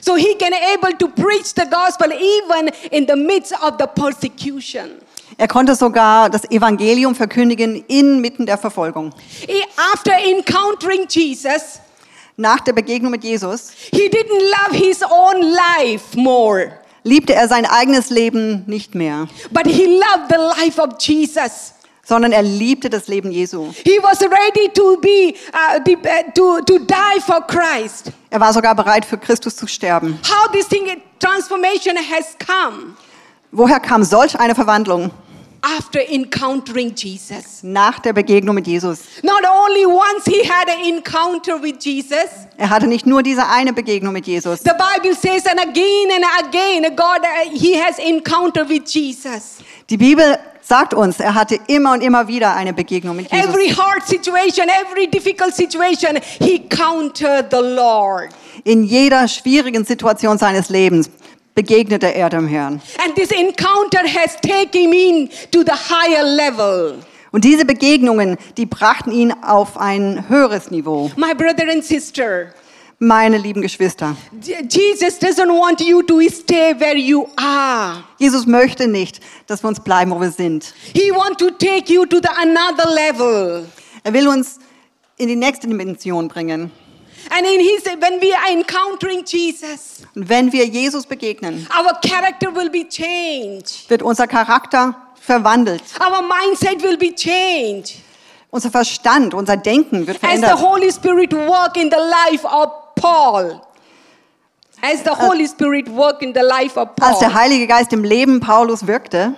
[0.00, 4.92] So he can able to preach the gospel even in the midst of the persecution.
[5.36, 9.12] Er konnte sogar das Evangelium verkündigen inmitten der Verfolgung.
[9.46, 11.80] He- After encountering Jesus,
[12.38, 16.70] Nach der Begegnung mit Jesus he didn't love his own life more,
[17.02, 21.72] liebte er sein eigenes Leben nicht mehr, but he loved the life of Jesus.
[22.06, 23.72] Sondern er liebte das Leben Jesu.
[23.84, 28.12] He was ready to be uh, the, uh, to, to die for Christ.
[28.30, 30.18] Er war sogar bereit, für Christus zu sterben.
[30.28, 32.96] How this thing transformation has come
[33.52, 35.10] Woher kam solch eine Verwandlung?
[35.62, 37.62] after encountering Jesus.
[37.62, 39.00] Nach der Begegnung mit Jesus.
[39.22, 43.72] Not only once he had an encounter with Jesus, Er hatte nicht nur diese eine
[43.72, 44.60] Begegnung mit Jesus.
[44.60, 49.56] the Bible says, and again and again, God, uh, he has encounter with Jesus.
[49.90, 53.48] Die Bibel sagt uns, er hatte immer und immer wieder eine Begegnung mit Jesus.
[53.48, 58.30] Every hard situation, every difficult situation, he countered the Lord.
[58.64, 61.08] In jeder schwierigen Situation seines Lebens
[61.54, 62.80] begegnete er dem Herrn.
[63.04, 66.98] And this encounter has taken him to the higher level.
[67.30, 71.10] Und diese Begegnungen, die brachten ihn auf ein höheres Niveau.
[71.16, 72.52] My brother and sister,
[72.98, 78.02] Meine lieben Geschwister, Jesus doesn't want you to stay where you are.
[78.18, 80.72] Jesus möchte nicht, dass wir uns bleiben, wo wir sind.
[80.94, 83.66] He wants to take you to the another level.
[84.02, 84.58] Er will uns
[85.18, 86.70] in die nächste Dimension bringen.
[87.28, 92.54] And in his, when we are encountering Jesus, Und wenn wir Jesus begegnen, our character
[92.54, 93.90] will be changed.
[93.90, 95.82] wird unser Charakter verwandelt.
[96.00, 97.96] Our mindset will be changed.
[98.50, 100.60] Unser Verstand, unser Denken wird As the verändert.
[100.62, 101.98] Holy Spirit work in the
[102.30, 103.60] life of Paul.
[104.82, 107.34] As the Holy Spirit work in the life of Als der Paul.
[107.34, 109.34] Heilige Geist im Leben Paulus wirkte,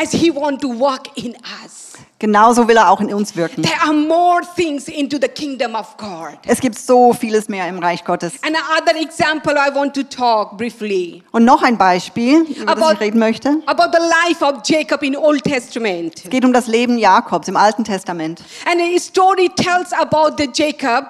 [0.00, 1.92] As he want to work in us.
[2.20, 3.62] genauso will er auch in uns wirken.
[3.62, 6.38] There are more things into the kingdom of God.
[6.46, 8.32] Es gibt so vieles mehr im Reich Gottes.
[8.42, 12.94] And another example I want to talk briefly Und noch ein Beispiel, über das About-
[12.94, 13.60] ich reden möchte.
[13.66, 16.24] about the life of Jacob in Old Testament.
[16.24, 18.42] Es geht um das Leben Jakobs im Alten Testament.
[18.66, 21.04] And a story tells about the Jacob.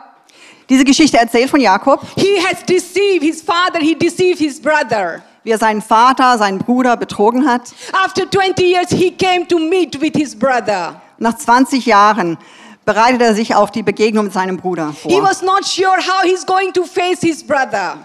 [0.69, 5.23] Diese Geschichte erzählt von Jakob, He has deceived his father, he deceived his brother.
[5.45, 7.73] wie er seinen Vater, seinen Bruder betrogen hat.
[7.93, 11.01] After 20 years, he came to meet with his brother.
[11.19, 12.37] Nach 20 Jahren
[12.85, 15.23] bereitet er sich auf die Begegnung mit seinem Bruder He vor.
[15.23, 17.99] was not sure how he's going to face his brother.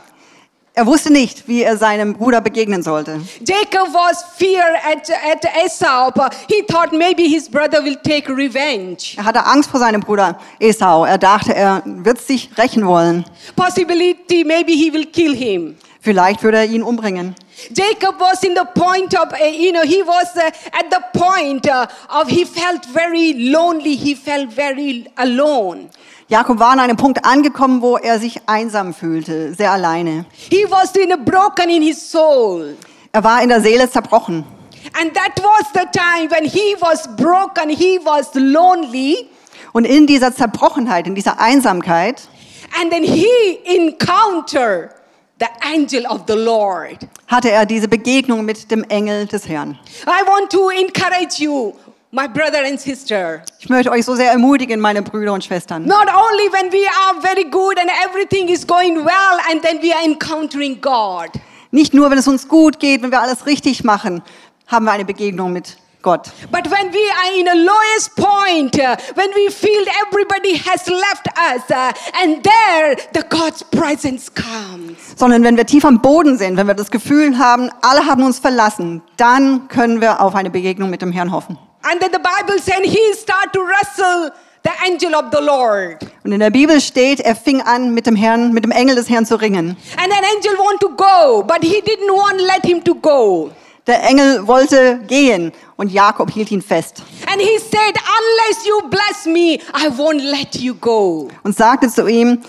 [0.76, 3.22] Er wusste nicht, wie er seinem Bruder begegnen sollte.
[3.46, 6.12] Jacob was fear at, at Esau.
[6.48, 9.16] He thought maybe his brother will take revenge.
[9.16, 11.06] Er hatte Angst vor seinem Bruder Esau.
[11.06, 13.24] Er dachte, er wird sich rächen wollen.
[13.56, 15.78] Possibility, maybe he will kill him.
[16.02, 17.36] Vielleicht würde er ihn umbringen.
[17.70, 21.68] Jacob was in the point of, uh, you know, he was uh, at the point
[21.70, 23.96] uh, of he felt very lonely.
[23.96, 25.90] He felt very alone.
[26.28, 30.26] Jakob war an einem Punkt angekommen, wo er sich einsam fühlte, sehr alleine.
[30.50, 32.76] He was in a broken in his soul.
[33.12, 34.46] Er war in der Seele zerbrochen.
[35.00, 39.30] And that was the time when he was broken, he was lonely,
[39.72, 42.22] Und in dieser Zerbrochenheit, in dieser Einsamkeit,
[42.80, 43.28] and then he
[43.66, 44.92] encountered
[45.40, 46.98] the angel of the Lord.
[47.28, 49.80] hatte er diese Begegnung mit dem Engel des Herrn.
[50.06, 51.74] I want to encourage you,
[52.13, 53.41] my brother and sister.
[53.60, 55.86] Ich möchte euch so sehr ermutigen, meine Brüder und Schwestern.
[55.86, 59.91] Not only when we are very good and everything is going well, and then we
[59.91, 61.30] are encountering God.
[61.71, 64.21] Nicht nur, wenn es uns gut geht, wenn wir alles richtig machen,
[64.67, 66.32] haben wir eine Begegnung mit Gott.
[66.52, 71.28] But when we are in a lowest point, uh, when we feel everybody has left
[71.36, 75.15] us, uh, and there the God's presence comes.
[75.15, 78.38] Sondern wenn wir tief am Boden sind, wenn wir das Gefühl haben, alle haben uns
[78.38, 81.58] verlassen, dann können wir auf eine Begegnung mit dem Herrn hoffen.
[81.84, 84.32] And then the Bible said he start to wrestle
[84.63, 85.98] the angel of the Lord.
[86.24, 89.10] Und in der Bibel steht, er fing an, mit dem Herrn, mit dem Engel des
[89.10, 89.76] Herrn zu ringen.
[89.98, 93.52] And an angel want to go, but he didn't want let him to go.
[93.86, 99.26] Der Engel wollte gehen und Jakob hielt ihn fest And he said, unless you bless
[99.26, 101.28] me, I won't let you go.
[101.43, 102.39] und sagte zu ihm,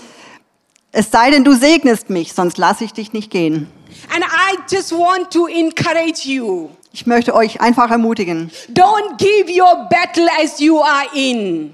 [0.93, 3.69] es sei denn, du segnest mich, sonst lasse ich dich nicht gehen.
[4.15, 6.69] And I just want to encourage you.
[6.95, 11.73] Ich möchte euch einfach ermutigen, Don't give your battle as you are in.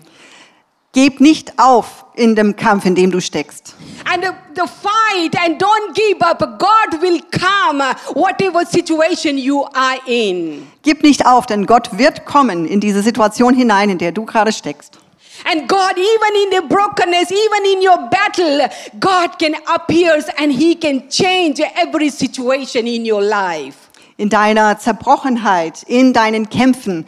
[0.94, 3.74] gebt nicht auf in dem Kampf, in dem du steckst.
[4.11, 6.38] And the, the fight and don't give up.
[6.59, 7.83] God will come
[8.14, 10.66] whatever situation you are in.
[10.83, 14.52] Gib nicht auf, denn Gott wird kommen in diese Situation hinein, in der du gerade
[14.52, 14.98] steckst.
[15.44, 20.74] And God, even in the brokenness, even in your battle, God can appear and He
[20.74, 23.89] can change every situation in your life.
[24.20, 27.06] In deiner Zerbrochenheit, in deinen Kämpfen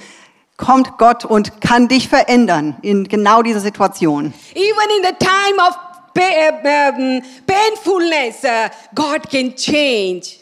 [0.57, 4.33] kommt Gott und kann dich verändern in genau dieser Situation.
[4.55, 5.77] Even in the time of
[6.17, 10.39] um, painfulness, uh, God can change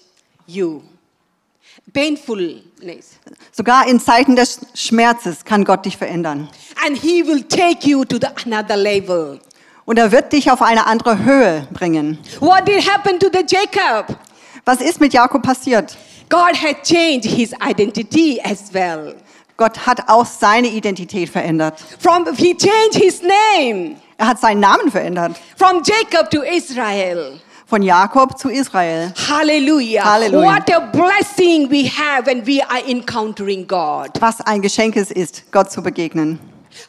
[0.46, 0.80] you.
[1.92, 3.18] painfulness.
[3.50, 6.48] Sogar in Zeiten des Schmerzes kann Gott dich verändern.
[6.86, 9.40] And He will take you to the another level.
[9.86, 12.18] Und er wird dich auf eine andere Höhe bringen.
[12.38, 14.16] What did happen to the Jacob?
[14.64, 15.96] Was ist mit Jakob passiert?
[16.30, 19.14] God had changed his identity as well.
[19.58, 21.78] Gott hat auch seine Identität verändert.
[21.98, 25.36] From he changed his name Er hat seinen Namen verändert.
[25.56, 27.38] from Jacob to Israel.
[27.66, 29.12] Von Jakob zu Israel.
[29.28, 30.02] Hallelujah.
[30.04, 30.44] Hallelujah.
[30.44, 34.10] What a blessing we have when we are encountering God.
[34.20, 36.38] Was ein Geschenk es ist, Gott zu begegnen.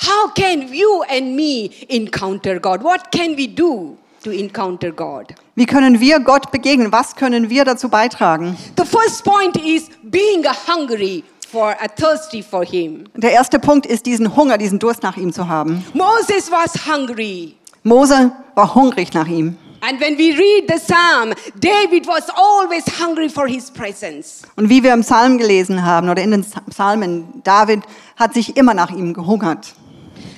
[0.02, 2.84] How can you and me encounter God?
[2.84, 5.34] What can we do to encounter God?
[5.56, 6.92] Wie können wir Gott begegnen?
[6.92, 8.58] Was können wir dazu beitragen?
[8.78, 13.06] The first point is being hungry for a thirsty for him.
[13.16, 15.84] Der erste Punkt ist, diesen Hunger, diesen Durst nach ihm zu haben.
[15.94, 17.56] Moses was hungry.
[17.84, 19.58] Mose war hungrig nach ihm.
[19.82, 24.44] And when we read the psalm, David was always hungry for his presence.
[24.56, 27.82] Und wie wir im Psalm gelesen haben oder in den Psalmen, David
[28.16, 29.74] hat sich immer nach ihm gehungert.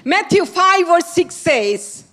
[0.05, 2.03] Matthew 5 verse 6 says,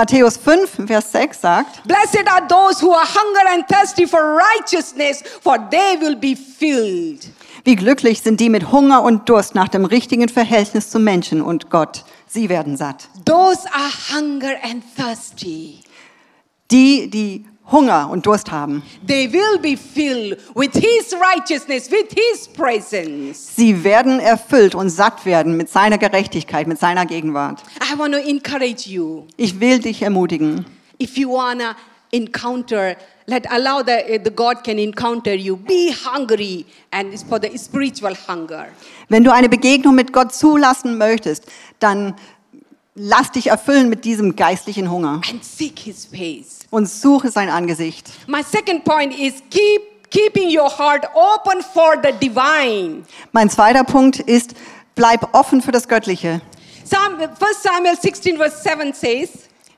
[0.00, 5.22] Matthäus 5, Vers 6 sagt, Blessed are those who are hunger and thirsty for righteousness,
[5.42, 7.28] for they will be filled.
[7.64, 11.68] wie glücklich sind die mit Hunger und Durst nach dem richtigen Verhältnis zum Menschen und
[11.68, 12.06] Gott.
[12.26, 13.10] Sie werden satt.
[13.26, 15.80] Those are hunger and thirsty.
[16.70, 22.48] Die, die Hunger und Durst haben, They will be filled with His righteousness, with His
[22.48, 23.54] presence.
[23.56, 27.62] sie werden erfüllt und satt werden mit seiner Gerechtigkeit, mit seiner Gegenwart.
[27.80, 29.24] I want to encourage you.
[29.36, 30.66] Ich will dich ermutigen.
[31.00, 31.66] If you want to
[32.12, 35.56] encounter, let allow the, the God can encounter you.
[35.56, 38.66] Be hungry and it's for the spiritual hunger.
[39.08, 41.46] Wenn du eine Begegnung mit Gott zulassen möchtest,
[41.78, 42.14] dann
[42.94, 46.60] lass dich erfüllen mit diesem geistlichen Hunger and seek his face.
[46.70, 48.10] und suche sein Angesicht.
[48.26, 53.04] My second point is keep keeping your heart open for the divine.
[53.32, 54.54] Mein zweiter Punkt ist,
[54.94, 56.40] bleib offen für das Göttliche.
[56.84, 57.30] Psalm, 1
[57.62, 59.30] Samuel 16 verse 7 says,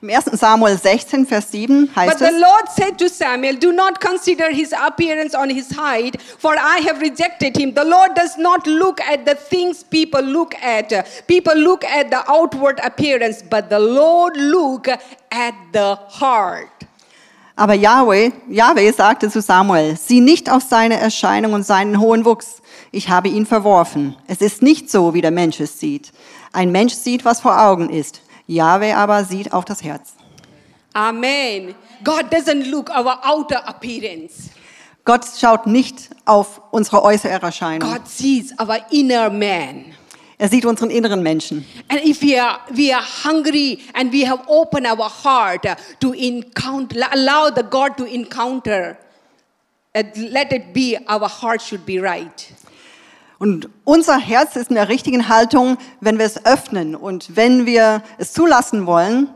[0.03, 0.25] Im 1.
[0.37, 4.49] Samuel 16, Vers 7 But heißt the es, Lord said to Samuel, Do not consider
[4.51, 7.73] his appearance on his height, for I have rejected him.
[7.73, 10.91] The Lord does not look at the things people look at.
[11.25, 16.67] People look at the outward appearance, but the Lord look at the heart.
[17.55, 22.61] aber Yahweh, Yahweh sagte zu Samuel, sieh nicht auf seine Erscheinung und seinen hohen Wuchs.
[22.91, 24.17] Ich habe ihn verworfen.
[24.27, 26.11] Es ist nicht so, wie der Mensch es sieht.
[26.51, 28.19] Ein Mensch sieht, was vor Augen ist.
[28.47, 30.13] Yahweh aber sieht auf das Herz.
[30.93, 31.75] Amen.
[32.03, 34.51] God doesn't look our outer appearance.
[35.05, 37.91] Gott schaut nicht auf unsere äußere Erscheinung.
[37.91, 39.93] God sees our inner man.
[40.37, 41.65] Er sieht unseren inneren Menschen.
[41.89, 45.65] And if we are, we are hungry and we have opened our heart
[45.99, 48.97] to encounter, allow the God to encounter,
[49.95, 52.53] uh, let it be, our heart should be right.
[53.43, 58.01] Und unser Herz ist in der richtigen Haltung, wenn wir es öffnen und wenn wir
[58.17, 59.27] es zulassen wollen,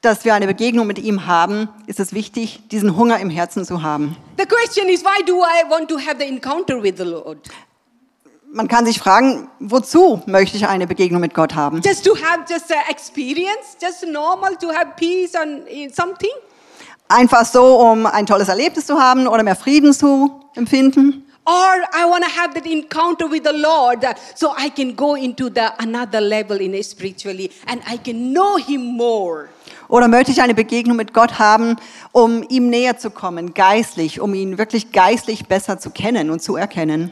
[0.00, 3.82] dass wir eine Begegnung mit ihm haben, ist es wichtig, diesen Hunger im Herzen zu
[3.82, 4.16] haben.
[4.38, 7.50] The question is, why do I want to have the encounter with the Lord?
[8.50, 11.82] Man kann sich fragen, wozu möchte ich eine Begegnung mit Gott haben?
[11.84, 16.30] Just to have just an experience, just normal to have peace and uh, something?
[17.08, 21.26] Einfach so, um ein tolles Erlebnis zu haben oder mehr Frieden zu empfinden?
[21.46, 21.52] Or
[21.92, 25.72] I want to have that encounter with the Lord so I can go into the
[25.78, 29.48] another level in spiritually and I can know Him more.
[29.88, 31.76] Oder möchte ich eine Begegnung mit Gott haben,
[32.12, 36.56] um ihm näher zu kommen, geistlich, um ihn wirklich geistlich besser zu kennen und zu
[36.56, 37.10] erkennen?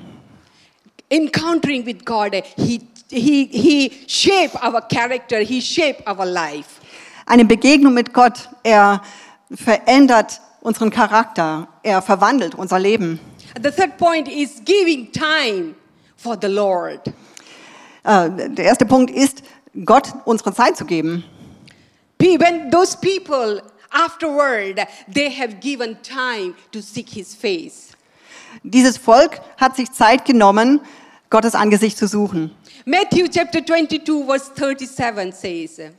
[1.10, 5.38] Encountering with God, He He He shape our character.
[5.38, 6.80] He shape our life.
[7.24, 9.02] Eine Begegnung mit Gott, er
[9.50, 13.18] verändert unseren Charakter, er verwandelt unser Leben.
[13.60, 15.74] The third point is giving time
[16.16, 17.00] for the Lord.
[18.04, 19.42] Äh, der erste Punkt ist,
[19.84, 21.24] Gott unsere Zeit zu geben.
[22.20, 27.92] When those people afterward they have given time to seek His face.
[28.62, 30.80] Dieses Volk hat sich Zeit genommen,
[31.30, 32.50] Gottes Angesicht zu suchen.
[32.84, 35.92] Matthew chapter 22 verse 37 says.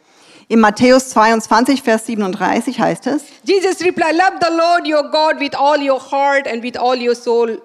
[0.52, 5.56] In Matthäus 22, Vers 37 heißt es, Jesus replied, Love the Lord your God with
[5.56, 7.60] all your heart and with all your soul,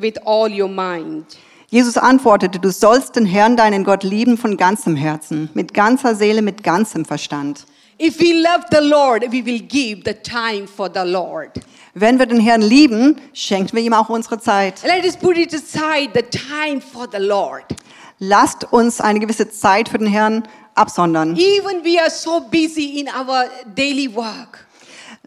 [0.00, 1.26] with all your mind.
[1.68, 6.40] Jesus antwortete, du sollst den Herrn, deinen Gott lieben von ganzem Herzen, mit ganzer Seele,
[6.40, 7.66] mit ganzem Verstand.
[8.00, 11.60] If we love the Lord, we will give the time for the Lord.
[11.92, 14.82] Wenn wir den Herrn lieben, schenken wir ihm auch unsere Zeit.
[14.82, 17.66] Let us put it aside, the time for the Lord.
[18.18, 20.44] Lasst uns eine gewisse Zeit für den Herrn
[20.74, 21.36] absondern.
[21.36, 24.66] Even we are so busy in our daily work,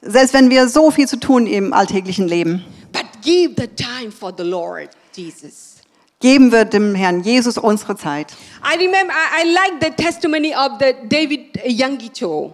[0.01, 2.63] Selbst wenn wir so viel zu tun im alltäglichen Leben.
[2.91, 5.75] but give the time for the Lord Jesus.
[6.19, 8.33] Geben wir dem Herrn Jesus unsere Zeit.
[8.63, 12.53] I remember, I, I like the testimony of the David Youngicho.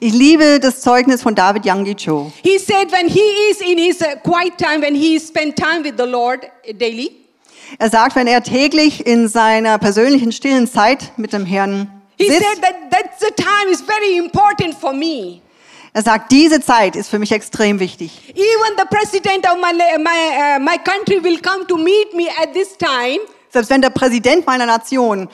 [0.00, 2.32] Ich liebe das Zeugnis von David Yangicho.
[2.42, 3.20] He said when he
[3.50, 7.10] is in his uh, quiet time, when he spend time with the Lord uh, daily,
[7.78, 12.42] Er sagt, wenn er täglich in seiner persönlichen stillen Zeit mit dem Herrn he sitzt,
[12.42, 15.40] said that that's the time is very important for me.
[15.94, 18.10] er sagt, diese Zeit ist für mich extrem wichtig.
[18.34, 22.28] Even the president of my, la- my, uh, my country will come to meet me
[22.42, 23.18] at this time.
[23.50, 25.28] Selbst wenn der Präsident meiner Nation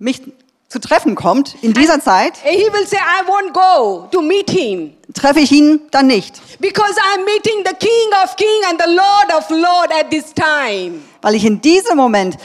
[0.00, 0.20] mich
[0.68, 4.94] zu treffen kommt, in dieser Zeit, He will say, I won't go to meet him
[5.14, 9.32] treffe ich ihn dann nicht, because I'm meeting the King of King and the Lord
[9.36, 11.02] of Lord at this time.
[11.20, 12.38] weil ich in diesem Moment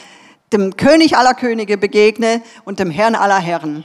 [0.53, 3.83] dem König aller Könige begegne und dem Herrn aller Herren.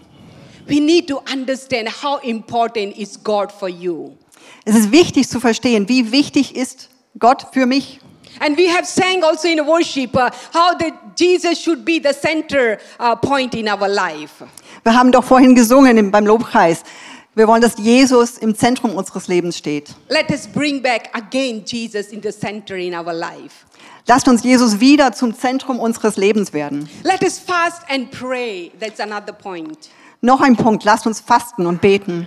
[0.67, 4.13] We need to understand how important is God for you.
[4.65, 6.89] Es ist wichtig zu verstehen, wie wichtig ist
[7.19, 7.99] Gott für mich.
[8.41, 12.79] And we have sang also in worship uh, how the Jesus should be the center
[12.99, 14.45] uh, point in our life.
[14.85, 16.83] Wir haben doch vorhin gesungen im- beim Lobpreis.
[17.35, 19.95] Wir wollen, dass Jesus im Zentrum unseres Lebens steht.
[20.11, 23.64] Let us bring back again Jesus in the center in our life.
[24.07, 26.91] Lasst uns Jesus wieder zum Zentrum unseres Lebens werden.
[27.05, 28.70] Let us fast and pray.
[28.78, 29.89] That's another point.
[30.20, 32.26] Noch ein Punkt, lasst uns fasten und beten.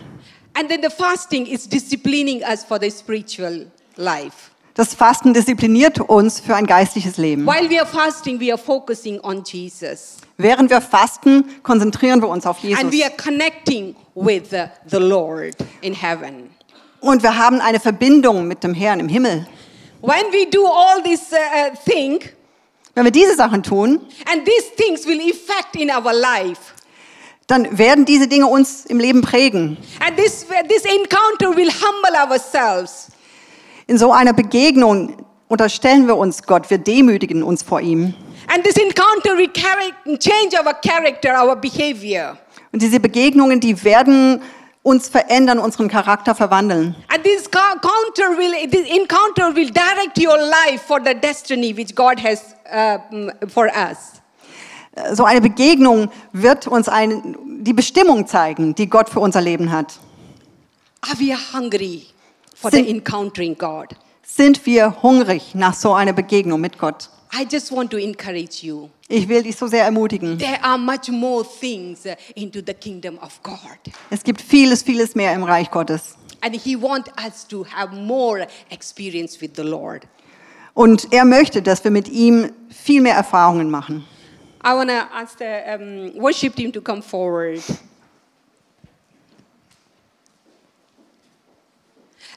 [0.55, 4.54] And then the fasting is disciplining us for the spiritual life.
[4.75, 7.45] Das Fasten diszipliniert uns für ein geistliches Leben.
[7.45, 10.17] While we are fasting, we are focusing on Jesus.
[10.37, 12.83] Während wir fasten, konzentrieren wir uns auf Jesus.
[12.83, 16.49] And we are connecting with uh, the Lord in heaven.
[16.99, 19.47] Und wir haben eine Verbindung mit dem Herrn im Himmel.
[20.01, 22.19] When we do all this uh, uh, thing,
[22.95, 26.73] Wenn wir diese Sachen tun, and these things will affect in our life.
[27.47, 29.77] dann werden diese Dinge uns im Leben prägen.
[30.05, 33.07] And this, this encounter will humble ourselves.
[33.87, 35.15] In so einer Begegnung
[35.47, 38.13] unterstellen wir uns Gott, wir demütigen uns vor ihm.
[38.53, 42.37] And this encounter will carry, change our character, our behavior.
[42.71, 44.41] Und diese Begegnungen, die werden
[44.83, 46.95] uns verändern, unseren Charakter verwandeln.
[47.13, 51.95] And this co- encounter will, this encounter will direct your life for the destiny which
[51.95, 52.55] God has
[53.47, 54.21] for us.
[55.15, 59.99] So eine Begegnung wird uns ein, die Bestimmung zeigen, die Gott für unser Leben hat.
[61.01, 62.07] Are we hungry
[62.55, 63.95] for Sin- the encountering God?
[64.23, 67.09] Sind wir hungrig nach so einer Begegnung mit Gott?
[67.37, 68.89] I just want to encourage you.
[69.09, 70.39] Ich will dich so sehr ermutigen.
[70.39, 73.59] There are much more things into the kingdom of God.
[74.09, 76.15] Es gibt vieles, vieles mehr im Reich Gottes.
[76.41, 80.07] And He wants us to have more experience with the Lord.
[80.73, 84.05] Und er möchte, dass wir mit ihm viel mehr Erfahrungen machen.
[84.63, 87.61] I want to ask the um, worship team to come forward.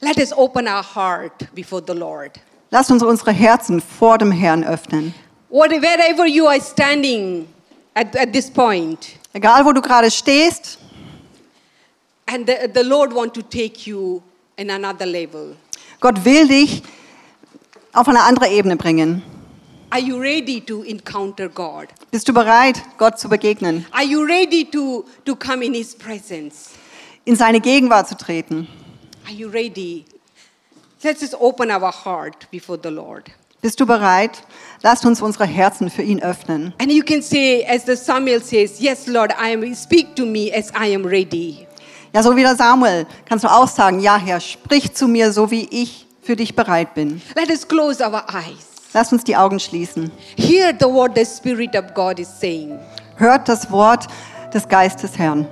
[0.01, 2.31] Let us open our heart before the Lord.
[2.71, 5.13] Lasst uns unsere Herzen vor dem Herrn öffnen.
[5.49, 7.47] Wherever you are standing
[7.95, 10.77] at, at this point, Egal, wo du gerade stehst,
[12.27, 14.21] and the, the Lord want to take you
[14.57, 15.55] in another level.
[15.99, 16.81] Gott will dich
[17.93, 19.21] auf eine andere Ebene bringen.
[19.91, 21.87] Are you ready to encounter God?
[22.11, 26.69] Bist du bereit, Gott zu begegnen, Are you ready to, to come in His presence?
[27.25, 28.67] in seine Gegenwart zu treten?
[29.25, 30.05] Are you ready?
[31.03, 33.31] Let's just open our heart before the Lord.
[33.61, 34.43] Bist du bereit?
[34.83, 36.73] Lasst uns unsere Herzen für ihn öffnen.
[36.79, 40.51] And you can say, as the Samuel says, Yes, Lord, I am, speak to me
[40.53, 41.67] as I am ready.
[42.13, 45.51] Ja, so wie der Samuel kannst du auch sagen, ja Herr, sprich zu mir, so
[45.51, 47.21] wie ich für dich bereit bin.
[47.35, 48.67] Let us close our eyes.
[48.93, 50.11] Lasst uns die Augen schließen.
[50.37, 52.79] Hear the word the Spirit of God is saying.
[53.17, 54.07] Hört das Wort
[54.53, 55.47] des Geistes Herrn.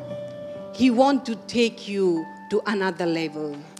[0.73, 2.25] He wants to take you.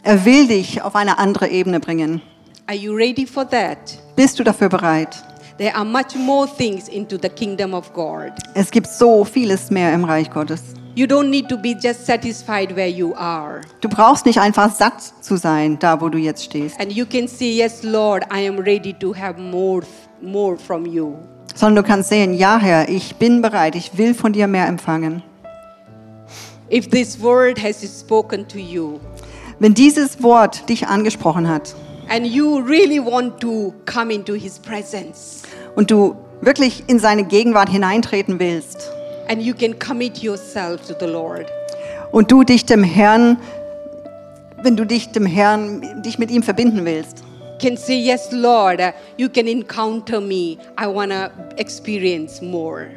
[0.04, 2.22] Er will dich auf eine andere Ebene bringen.
[2.68, 3.78] Are you ready for that?
[4.16, 5.24] Bist du dafür bereit?
[5.58, 8.32] There are much more things into the kingdom of God.
[8.54, 10.62] Es gibt so vieles mehr im Reich Gottes.
[10.96, 13.62] You don't need to be just satisfied where you are.
[13.82, 17.28] Du brauchst nicht einfach satt zu sein, da wo du jetzt stehst, And you can
[17.28, 19.84] say, Yes, Lord, I am ready to have more,
[20.22, 21.16] more from you.
[21.56, 25.24] sondern du kannst sehen, ja Herr, ich bin bereit, ich will von dir mehr empfangen.
[26.72, 29.00] If this word has spoken to you.
[29.60, 31.76] Wenn dieses Wort dich angesprochen hat.
[32.10, 35.44] And you really want to come into his presence.
[35.76, 38.90] Und du wirklich in seine Gegenwart hineintreten willst.
[39.28, 41.48] And you can commit yourself to the Lord,
[42.12, 43.38] und du dich dem Herrn,
[44.64, 47.24] wenn du dich dem Herrn, dich mit ihm verbinden willst,
[47.60, 50.58] can say, Yes, Lord, uh, you can encounter me.
[50.78, 52.90] I want to experience more.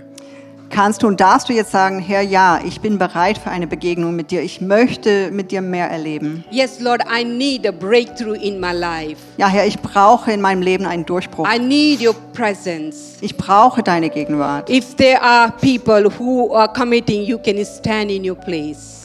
[0.70, 4.16] Kannst du und darfst du jetzt sagen, Herr, ja, ich bin bereit für eine Begegnung
[4.16, 4.40] mit dir.
[4.42, 6.44] Ich möchte mit dir mehr erleben.
[6.50, 9.16] Yes, Lord, I need a breakthrough in my life.
[9.36, 11.46] Ja, Herr, ich brauche in meinem Leben einen Durchbruch.
[11.52, 13.18] I need your presence.
[13.20, 14.70] Ich brauche deine Gegenwart.
[14.70, 18.96] If there are people who are committing, you can stand in your place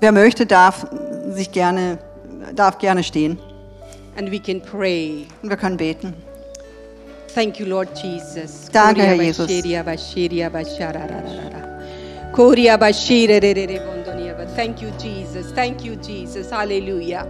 [0.00, 0.84] Wer möchte, darf
[1.30, 1.98] sich gerne,
[2.54, 3.38] darf gerne stehen.
[4.16, 5.26] and we can pray.
[5.42, 6.12] Und wir können beten.
[7.34, 8.68] Thank you, Lord Jesus.
[8.68, 9.46] Danke, Herr Jesus.
[14.54, 15.52] Thank you, Jesus.
[15.52, 16.50] Thank you, Jesus.
[16.50, 17.26] Hallelujah.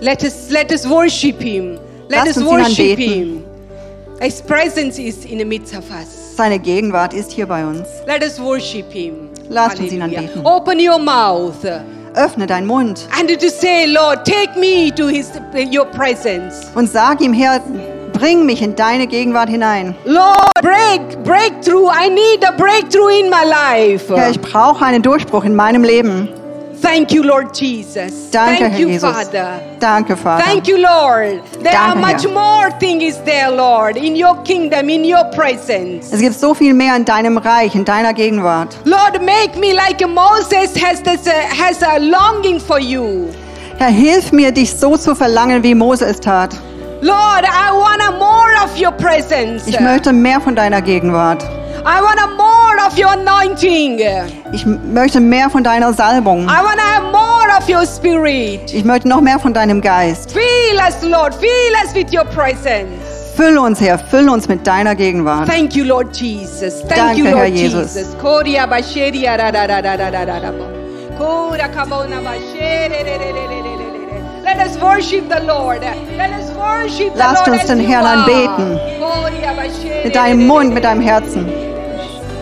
[0.00, 1.78] Let us let us worship Him.
[2.08, 2.98] Let Lasst us worship.
[2.98, 3.44] Him.
[4.20, 6.36] His presence is in the midst of us.
[6.36, 7.88] Seine Gegenwart ist hier bei uns.
[8.06, 9.30] Let us worship Him.
[9.48, 10.46] Lasst uns ihn anbeten.
[10.46, 11.64] Open your mouth
[12.14, 15.30] Öffne deinen Mund and to say, Lord, take me to His
[15.72, 16.70] Your presence.
[16.74, 17.60] und sag ihm, Herr,
[18.18, 19.94] bring mich in deine Gegenwart hinein.
[20.04, 21.88] Lord, break, breakthrough.
[21.88, 24.12] I need a breakthrough in my life.
[24.14, 26.28] Herr, ich brauche einen Durchbruch in meinem Leben.
[26.80, 28.30] Thank you, Lord Jesus.
[28.30, 29.10] Danke, Thank Herr you, Jesus.
[29.10, 29.60] Father.
[29.80, 30.44] Danke, Vater.
[30.44, 31.42] Thank you, Lord.
[31.62, 32.32] There are Danke, much Herr.
[32.32, 36.12] more things there, Lord, in your kingdom, in your presence.
[36.12, 38.76] Es gibt so viel mehr in deinem Reich, in deiner Gegenwart.
[38.84, 43.28] Lord, make me like Moses has this, uh, has a longing for you.
[43.78, 46.50] Herr, hilf mir, dich so zu verlangen, wie Mose es tat.
[47.00, 49.68] Lord, I want more of your presence.
[49.68, 51.44] Ich möchte mehr von deiner Gegenwart.
[51.86, 54.00] I want more of your anointing.
[54.52, 56.42] Ich möchte mehr von deiner Salbung.
[56.48, 58.74] I want to have more of your spirit.
[58.74, 60.32] Ich möchte noch mehr von deinem Geist.
[60.32, 61.34] Fill us, Lord.
[61.36, 62.90] Fill us with your presence.
[63.36, 65.48] Füll uns, Herr, füll uns mit deiner Gegenwart.
[65.48, 66.80] Thank you, Lord Jesus.
[66.80, 67.94] Thank Danke, you, Lord Herr Jesus.
[67.94, 68.16] Jesus.
[68.20, 70.52] Koria basheria ra ra ra ra ra ra ra ra.
[71.16, 73.57] Kora kabona bashere re re re re
[77.14, 78.80] Lasst uns den Herrn anbeten.
[80.04, 81.46] Mit deinem Mund, mit deinem Herzen.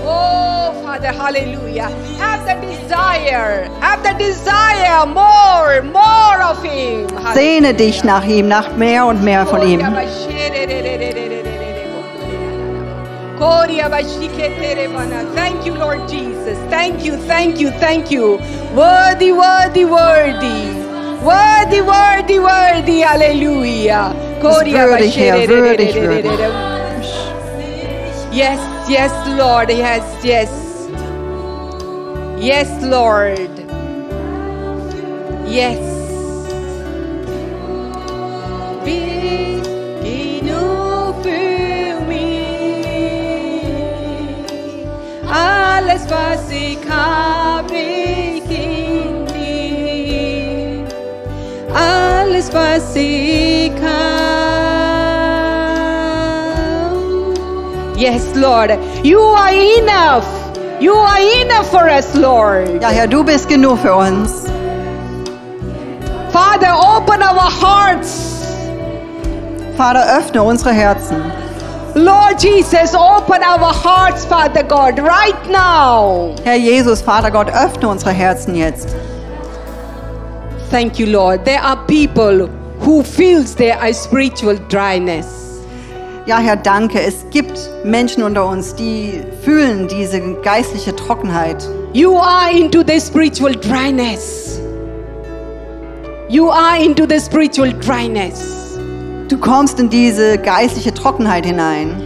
[0.04, 1.90] Oh, Father, hallelujah.
[2.20, 3.68] Have the desire.
[3.80, 7.06] Have the desire more, more of Him.
[7.34, 9.80] Sehne dich nach ihm, nach mehr und mehr von ihm.
[15.34, 16.58] Thank you, Lord Jesus.
[16.70, 18.38] Thank you, thank you, thank you.
[18.74, 20.75] Worthy, worthy, worthy.
[21.26, 23.00] Worthy, worthy, worthy.
[23.00, 24.14] Hallelujah.
[24.40, 26.38] würdig, Herr, würdig, würdig.
[28.32, 29.70] Yes, yes, Lord.
[29.70, 30.50] Yes, yes.
[32.38, 33.50] Yes, Lord.
[35.48, 35.80] Yes.
[38.84, 39.64] Big
[40.02, 42.86] genug für mich.
[45.28, 48.15] Alles, was ich habe,
[57.96, 58.70] Yes, Lord.
[59.04, 60.26] You are enough.
[60.80, 62.82] You are enough for us, Lord.
[62.82, 64.46] Ja, Herr, du bist genug für uns.
[66.30, 68.44] Father, open our hearts.
[69.76, 71.22] Vater, öffne unsere Herzen.
[71.94, 76.34] Lord Jesus, open our hearts, Father God, right now.
[76.44, 78.94] Herr Jesus, Vater Gott, öffne unsere Herzen jetzt.
[80.70, 81.44] Thank you, Lord.
[81.44, 82.48] There are people
[82.80, 85.62] who feels there are spiritual dryness.
[86.26, 87.00] Ja, Herr, danke.
[87.00, 91.64] Es gibt Menschen unter uns, die fühlen diese geistliche Trockenheit.
[91.92, 94.60] You are into the spiritual dryness.
[96.28, 98.76] You are into the spiritual dryness.
[99.28, 102.02] Du kommst in diese geistliche Trockenheit hinein.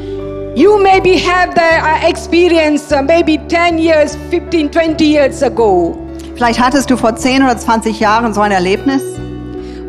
[0.55, 5.97] You maybe have the uh, experience uh, maybe 10 years, 15, 20 years ago.
[6.41, 9.03] Vielleicht hattest du vor 10 oder 20 Jahren so ein Erlebnis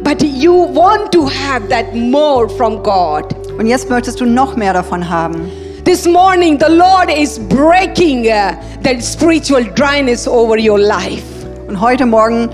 [0.03, 3.23] But you want to have that more from God.
[3.57, 5.49] und jetzt möchtest du noch mehr davon haben.
[5.85, 8.51] This morning, the Lord is breaking uh,
[8.83, 11.23] that spiritual dryness over your life.
[11.69, 12.49] Und heute Morgen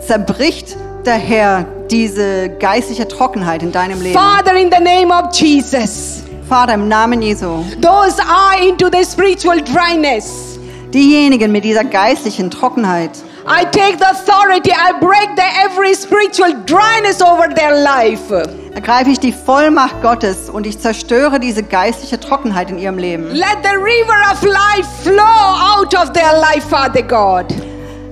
[0.00, 0.74] zerbricht
[1.04, 4.18] der Herr diese geistliche Trockenheit in deinem Leben.
[4.18, 9.60] Father, in the name of Jesus, Vater, im Namen Jesu, those are into the spiritual
[9.60, 10.58] dryness.
[10.94, 13.10] diejenigen mit dieser geistlichen Trockenheit,
[13.46, 18.30] I take the authority, I break the every spiritual dryness over their life.
[18.74, 23.26] ergreife ich die Vollmacht Gottes und ich zerstöre diese geistliche Trockenheit in ihrem Leben.
[23.30, 27.46] Let the river of life flow out of their life, Father God.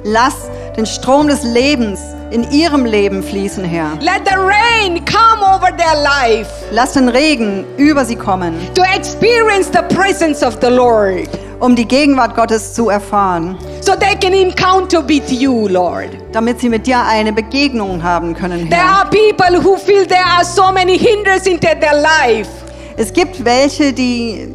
[0.05, 2.01] Lass den Strom des Lebens
[2.33, 3.91] in ihrem Leben fließen, Herr.
[4.01, 9.71] Let the rain come over their life Lass den Regen über sie kommen, to experience
[9.71, 11.29] the presence of the Lord
[11.61, 16.09] um die Gegenwart Gottes zu erfahren, so they can encounter with you, Lord.
[16.33, 19.03] damit sie mit dir eine Begegnung haben können, There Herr.
[19.03, 22.49] are people who feel there are so many hindrances into their life.
[22.97, 24.49] Es gibt welche, die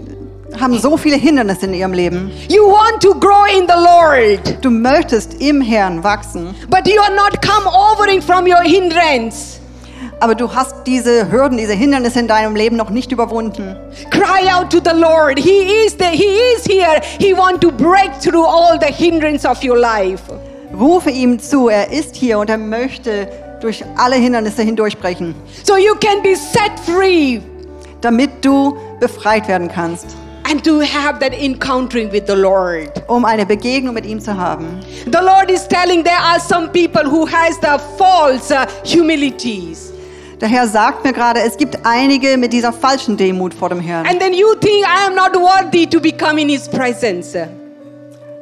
[0.60, 2.32] haben so viele Hindernisse in ihrem Leben.
[2.50, 7.14] You want to grow in the Lord, Du möchtest im Herrn wachsen, but you are
[7.14, 9.60] not come overing from your hindrance.
[10.20, 13.76] aber du hast diese Hürden, diese Hindernisse in deinem Leben noch nicht überwunden.
[14.10, 15.38] Cry out to the Lord.
[15.38, 16.12] He is there.
[16.12, 17.02] He is here.
[17.20, 20.24] He want to break through all the hindrance of your life.
[20.74, 23.28] Rufe ihm zu, er ist hier und er möchte
[23.62, 25.34] durch alle Hindernisse hindurchbrechen,
[25.64, 27.42] So you can be set free
[28.02, 30.16] damit du befreit werden kannst,
[30.50, 32.90] and to have that encountering with the Lord.
[33.08, 34.80] um eine Begegnung mit ihm zu haben.
[35.06, 39.92] The Lord is telling there are some people who has the false uh, humilities.
[40.40, 44.06] Der Herr sagt mir gerade, es gibt einige mit dieser falschen Demut vor dem Herrn.
[44.06, 47.36] And then you think I am not worthy to become in his presence.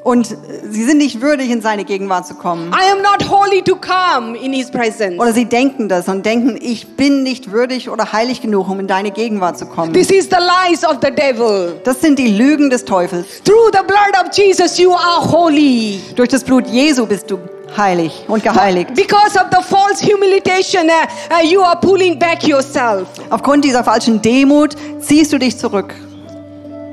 [0.06, 0.38] Und
[0.70, 2.72] sie sind nicht würdig, in seine Gegenwart zu kommen.
[2.72, 5.20] I am not holy to come in his presence.
[5.20, 8.86] Oder sie denken das und denken, ich bin nicht würdig oder heilig genug, um in
[8.86, 9.93] deine Gegenwart zu kommen.
[9.93, 11.82] This is the lies of the devil.
[11.86, 13.26] Das sind die Lügen des Teufels.
[13.43, 15.99] Through the blood of Jesus, you are holy.
[16.16, 17.39] Durch das Blut Jesu bist du
[17.76, 18.93] heilig und geheiligt.
[18.93, 23.08] Because of the false humiliation, uh, uh, you are pulling back yourself.
[23.32, 25.95] Aufgrund dieser falschen Demut ziehst du dich zurück.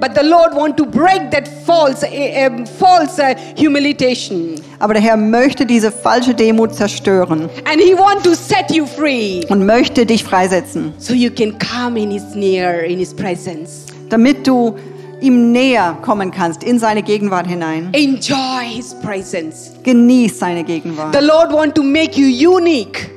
[0.02, 5.16] But the Lord want to break that false, um, false uh, humiliation, Aber der Herr
[5.16, 10.24] möchte diese falsche Demut zerstören and He want to set you free, und möchte dich
[10.24, 14.74] freisetzen, so you can come in His near, in His presence, damit du
[15.20, 17.90] ihm näher kommen kannst in seine Gegenwart hinein.
[17.92, 19.70] enjoy His presence.
[19.84, 21.14] Genieß seine The Gegenwart.
[21.22, 23.08] Lord want to make you unique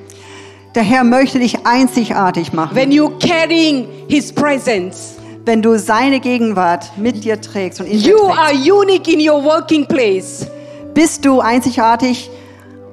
[0.75, 5.15] Der Herr möchte dich einzigartig machen, when you carrying His presence.
[5.45, 8.39] Wenn du seine Gegenwart mit dir trägst und in dir You trägst.
[8.39, 10.47] are unique in your working place.
[10.93, 12.29] Bist du einzigartig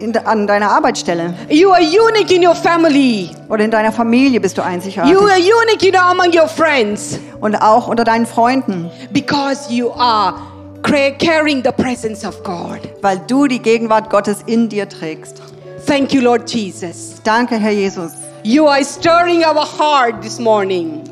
[0.01, 3.31] in, an deiner Arbeitsstelle You are unique in your family.
[3.49, 7.55] oder in deiner Familie bist du einzigartig You are unique, know, among your friends und
[7.57, 10.35] auch unter deinen Freunden, because you are
[10.83, 12.81] cra- carrying the presence of God.
[13.03, 15.41] weil du die Gegenwart Gottes in dir trägst.
[15.87, 17.15] Thank you, Lord Jesus.
[17.25, 18.13] Danke, Herr Jesus.
[18.45, 21.03] You are stirring our heart this morning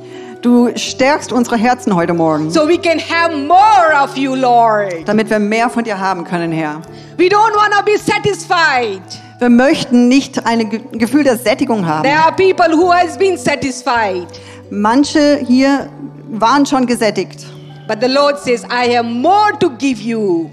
[0.43, 5.07] Du stärkst unsere Herzen heute Morgen, so we can have more of you, Lord.
[5.07, 6.81] damit wir mehr von dir haben können, Herr.
[7.19, 9.03] We don't want to be satisfied.
[9.39, 12.05] Wir möchten nicht ein Ge Gefühl der Sättigung haben.
[12.05, 14.27] There are people who has been satisfied,
[14.71, 15.89] Manche hier
[16.31, 17.45] waren schon gesättigt
[17.89, 20.49] but the Lord says, I have more to give you.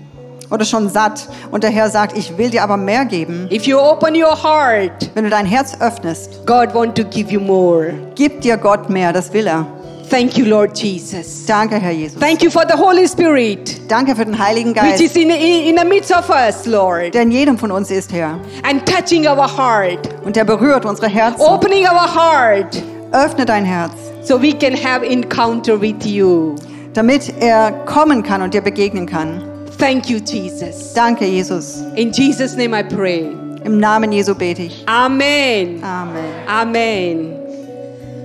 [0.49, 3.47] oder schon satt und der Herr sagt, ich will dir aber mehr geben.
[3.51, 7.39] If you open your heart, Wenn du dein Herz öffnest, God want to give you
[7.39, 7.93] more.
[8.15, 9.65] gib dir Gott mehr, das will er.
[10.09, 11.45] Thank you, Lord Jesus.
[11.45, 12.17] Danke, Herr Jesus.
[12.19, 15.67] Thank you for the Holy Spirit, Danke für den Heiligen which Geist, is in, in,
[15.69, 18.39] in the midst of us, Lord, der in jedem von uns ist, Herr.
[18.63, 21.41] and touching our heart, Und der berührt unsere Herzen.
[21.41, 22.81] opening our heart,
[23.11, 23.91] Öffne dein Herz,
[24.23, 26.55] so we can have encounter with you.
[26.93, 29.43] damit er kommen kann und dir begegnen kann.
[29.77, 30.93] Thank you, Jesus.
[30.93, 31.83] Danke, Jesus.
[31.95, 33.29] In Jesus' name I pray.
[33.63, 34.83] Im Namen Jesu bete ich.
[34.87, 35.83] Amen.
[35.83, 36.23] Amen.
[36.47, 37.33] Amen.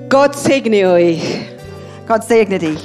[0.09, 1.21] Gott segne euch.
[2.13, 2.79] Gott segne dich.